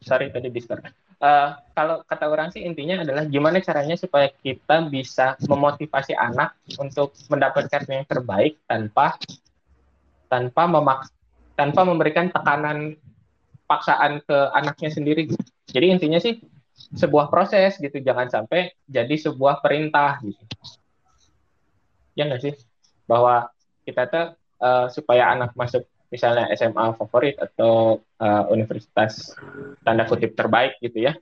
Sorry 0.06 0.30
tadi 0.30 0.54
discord. 0.54 0.87
Uh, 1.20 1.52
kalau 1.76 2.00
kata 2.06 2.30
orang 2.30 2.48
sih 2.48 2.64
intinya 2.64 3.04
adalah 3.04 3.28
gimana 3.28 3.61
caranya 3.61 3.92
supaya 3.98 4.33
kita 4.40 4.87
bisa 4.88 5.37
memotivasi 5.44 6.16
anak 6.16 6.56
untuk 6.80 7.12
mendapatkan 7.28 7.85
yang 7.90 8.06
terbaik 8.09 8.56
tanpa 8.64 9.20
tanpa 10.33 10.64
memak 10.64 11.11
tanpa 11.59 11.85
memberikan 11.85 12.33
tekanan 12.33 12.96
paksaan 13.70 14.18
ke 14.26 14.38
anaknya 14.50 14.90
sendiri. 14.90 15.30
Jadi 15.70 15.87
intinya 15.94 16.18
sih 16.18 16.42
sebuah 16.98 17.30
proses 17.30 17.78
gitu, 17.78 18.02
jangan 18.02 18.26
sampai 18.26 18.74
jadi 18.90 19.14
sebuah 19.14 19.62
perintah 19.62 20.18
gitu. 20.26 20.42
Ya 22.18 22.26
nggak 22.26 22.42
sih? 22.42 22.54
Bahwa 23.06 23.46
kita 23.87 24.11
tuh 24.11 24.26
uh, 24.59 24.87
supaya 24.90 25.30
anak 25.30 25.54
masuk 25.54 25.87
misalnya 26.11 26.50
SMA 26.59 26.98
favorit 26.98 27.38
atau 27.38 28.02
uh, 28.18 28.44
universitas 28.50 29.30
tanda 29.87 30.02
kutip 30.11 30.35
terbaik 30.35 30.76
gitu 30.83 31.06
ya 31.06 31.14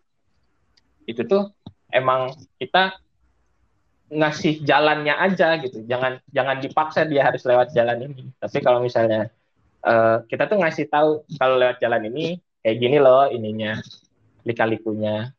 itu 1.05 1.29
tuh 1.29 1.53
emang 1.93 2.33
kita 2.57 2.97
ngasih 4.09 4.65
jalannya 4.65 5.13
aja 5.13 5.61
gitu 5.61 5.85
jangan 5.85 6.25
jangan 6.33 6.57
dipaksa 6.65 7.05
dia 7.05 7.29
harus 7.29 7.45
lewat 7.45 7.77
jalan 7.77 8.09
ini 8.09 8.33
tapi 8.41 8.65
kalau 8.65 8.81
misalnya 8.81 9.29
uh, 9.89 10.17
kita 10.29 10.45
tuh 10.47 10.61
ngasih 10.61 10.87
tahu 10.93 11.25
kalau 11.41 11.57
lewat 11.57 11.81
jalan 11.81 12.05
ini 12.13 12.37
kayak 12.61 12.77
gini 12.77 12.97
loh 13.01 13.27
ininya 13.33 13.81
lika-likunya. 14.45 15.33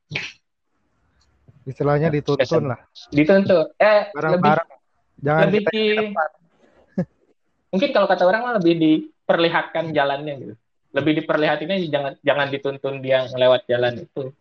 Istilahnya 1.69 2.09
dituntun 2.09 2.73
lah. 2.73 2.79
Dituntun. 3.13 3.69
Eh 3.77 4.09
Barang 4.13 4.41
-barang. 4.41 4.67
lebih 4.67 5.21
jangan 5.21 5.41
lebih 5.49 5.61
di 5.69 5.85
mungkin 7.71 7.89
kalau 7.93 8.07
kata 8.09 8.23
orang 8.25 8.57
lebih 8.57 8.73
diperlihatkan 8.77 9.93
jalannya 9.93 10.33
gitu. 10.41 10.55
Lebih 10.89 11.21
diperlihatinnya 11.21 11.77
jangan 11.93 12.13
jangan 12.25 12.47
dituntun 12.49 12.95
dia 13.05 13.29
lewat 13.29 13.69
jalan 13.69 14.01
itu. 14.01 14.33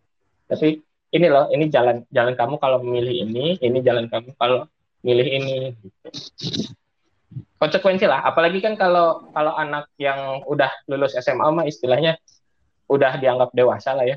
Tapi 0.48 0.80
ini 1.12 1.26
loh 1.28 1.52
ini 1.52 1.68
jalan 1.68 2.04
jalan 2.08 2.32
kamu 2.36 2.56
kalau 2.56 2.80
memilih 2.80 3.28
ini 3.28 3.60
ini 3.60 3.78
jalan 3.84 4.08
kamu 4.08 4.32
kalau 4.40 4.64
milih 5.04 5.28
ini. 5.28 5.76
gitu. 5.76 6.08
Konsekuensi 7.58 8.06
lah. 8.06 8.24
Apalagi 8.24 8.62
kan 8.62 8.78
kalau 8.78 9.28
kalau 9.34 9.52
anak 9.58 9.90
yang 10.00 10.42
udah 10.46 10.70
lulus 10.88 11.18
SMA 11.18 11.44
mah 11.50 11.66
istilahnya 11.66 12.16
udah 12.88 13.18
dianggap 13.20 13.50
dewasa 13.52 13.92
lah 13.92 14.06
ya. 14.06 14.16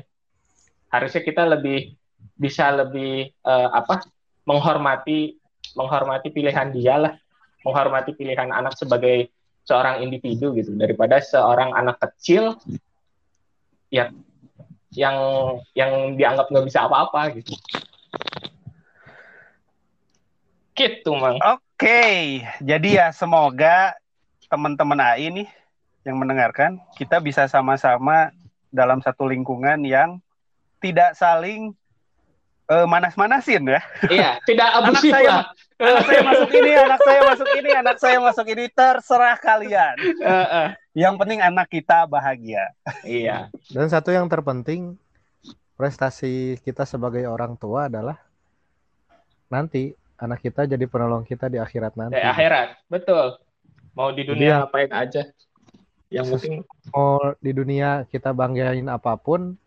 Harusnya 0.88 1.22
kita 1.24 1.44
lebih 1.44 1.96
bisa 2.38 2.70
lebih 2.72 3.32
uh, 3.44 3.68
apa 3.74 4.06
menghormati 4.46 5.36
menghormati 5.76 6.28
pilihan 6.30 6.70
dia 6.72 6.96
lah. 6.96 7.14
Menghormati 7.62 8.16
pilihan 8.16 8.50
anak 8.50 8.74
sebagai 8.74 9.30
seorang 9.62 10.02
individu 10.02 10.54
gitu. 10.56 10.74
Daripada 10.74 11.22
seorang 11.22 11.74
anak 11.74 12.00
kecil 12.02 12.58
ya 13.92 14.08
yang 14.92 15.16
yang 15.72 16.16
dianggap 16.16 16.48
nggak 16.52 16.66
bisa 16.68 16.84
apa-apa 16.88 17.36
gitu. 17.40 17.54
Gitu, 20.72 21.10
Mang. 21.12 21.36
Oke, 21.36 21.60
okay. 21.82 22.46
jadi 22.62 22.88
ya 23.02 23.06
semoga 23.10 23.98
teman-teman 24.46 25.02
AI 25.02 25.34
nih 25.34 25.48
yang 26.06 26.14
mendengarkan 26.18 26.78
kita 26.94 27.18
bisa 27.18 27.50
sama-sama 27.50 28.30
dalam 28.70 29.02
satu 29.02 29.26
lingkungan 29.26 29.82
yang 29.82 30.22
tidak 30.78 31.18
saling 31.18 31.74
uh, 32.66 32.86
manas-manasin 32.86 33.62
ya. 33.66 33.80
Iya, 34.06 34.30
tidak 34.46 34.68
abusif 34.82 35.12
anak 35.14 35.22
saya, 35.22 35.36
anak 35.78 36.02
saya 36.06 36.22
masuk 36.26 36.50
ini, 36.50 36.72
anak 36.74 37.00
saya 37.00 37.20
masuk 37.22 37.48
ini, 37.54 37.70
anak 37.70 37.96
saya 37.98 38.18
masuk 38.18 38.46
ini, 38.50 38.64
terserah 38.72 39.36
kalian. 39.38 39.96
Uh, 40.22 40.32
uh. 40.42 40.68
Yang 40.92 41.14
penting 41.22 41.40
anak 41.40 41.66
kita 41.70 42.04
bahagia. 42.10 42.64
Iya. 43.06 43.52
Dan 43.70 43.86
satu 43.88 44.10
yang 44.10 44.26
terpenting 44.26 44.98
prestasi 45.78 46.58
kita 46.66 46.82
sebagai 46.86 47.24
orang 47.26 47.54
tua 47.56 47.86
adalah 47.86 48.18
nanti 49.48 49.94
anak 50.22 50.38
kita 50.38 50.70
jadi 50.70 50.84
penolong 50.86 51.26
kita 51.26 51.50
di 51.50 51.58
akhirat 51.58 51.98
nanti. 51.98 52.14
Di 52.14 52.22
akhirat, 52.22 52.86
betul. 52.86 53.42
Mau 53.98 54.14
di 54.14 54.22
dunia 54.22 54.62
ngapain 54.62 54.88
aja. 54.94 55.26
Yang 56.12 56.26
penting 56.38 56.54
mau 56.94 57.18
di 57.42 57.50
dunia 57.50 58.06
kita 58.06 58.30
banggain 58.30 58.86
apa 58.86 59.18
pun, 59.18 59.58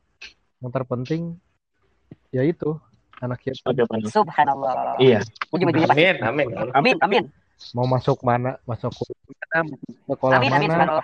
yang 0.63 0.71
terpenting 0.71 1.35
ya 2.31 2.47
itu 2.47 2.79
anak 3.19 3.43
kita. 3.43 3.75
Subhanallah. 4.07 4.95
Iya. 5.01 5.25
Amin, 5.51 6.15
amin. 6.23 6.47
Amin, 6.71 6.95
amin. 7.03 7.23
Mau 7.71 7.87
masuk 7.87 8.19
mana, 8.23 8.59
masuk 8.67 8.91
sekolah 10.07 10.39
amin, 10.39 10.51
amin, 10.51 10.69
mana. 10.71 11.03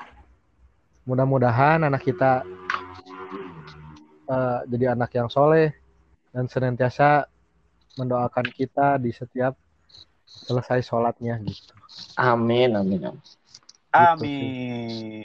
Mudah-mudahan 1.08 1.82
anak 1.82 2.04
kita 2.04 2.44
uh, 4.28 4.60
jadi 4.68 4.94
anak 4.94 5.12
yang 5.16 5.32
soleh 5.32 5.72
dan 6.36 6.46
senantiasa 6.52 7.31
mendoakan 8.00 8.48
kita 8.54 9.00
di 9.02 9.12
setiap 9.12 9.56
selesai 10.26 10.84
sholatnya 10.86 11.38
gitu. 11.44 11.74
Amin, 12.16 12.76
amin, 12.76 13.12
amin. 13.12 13.24
Amin. 13.92 15.24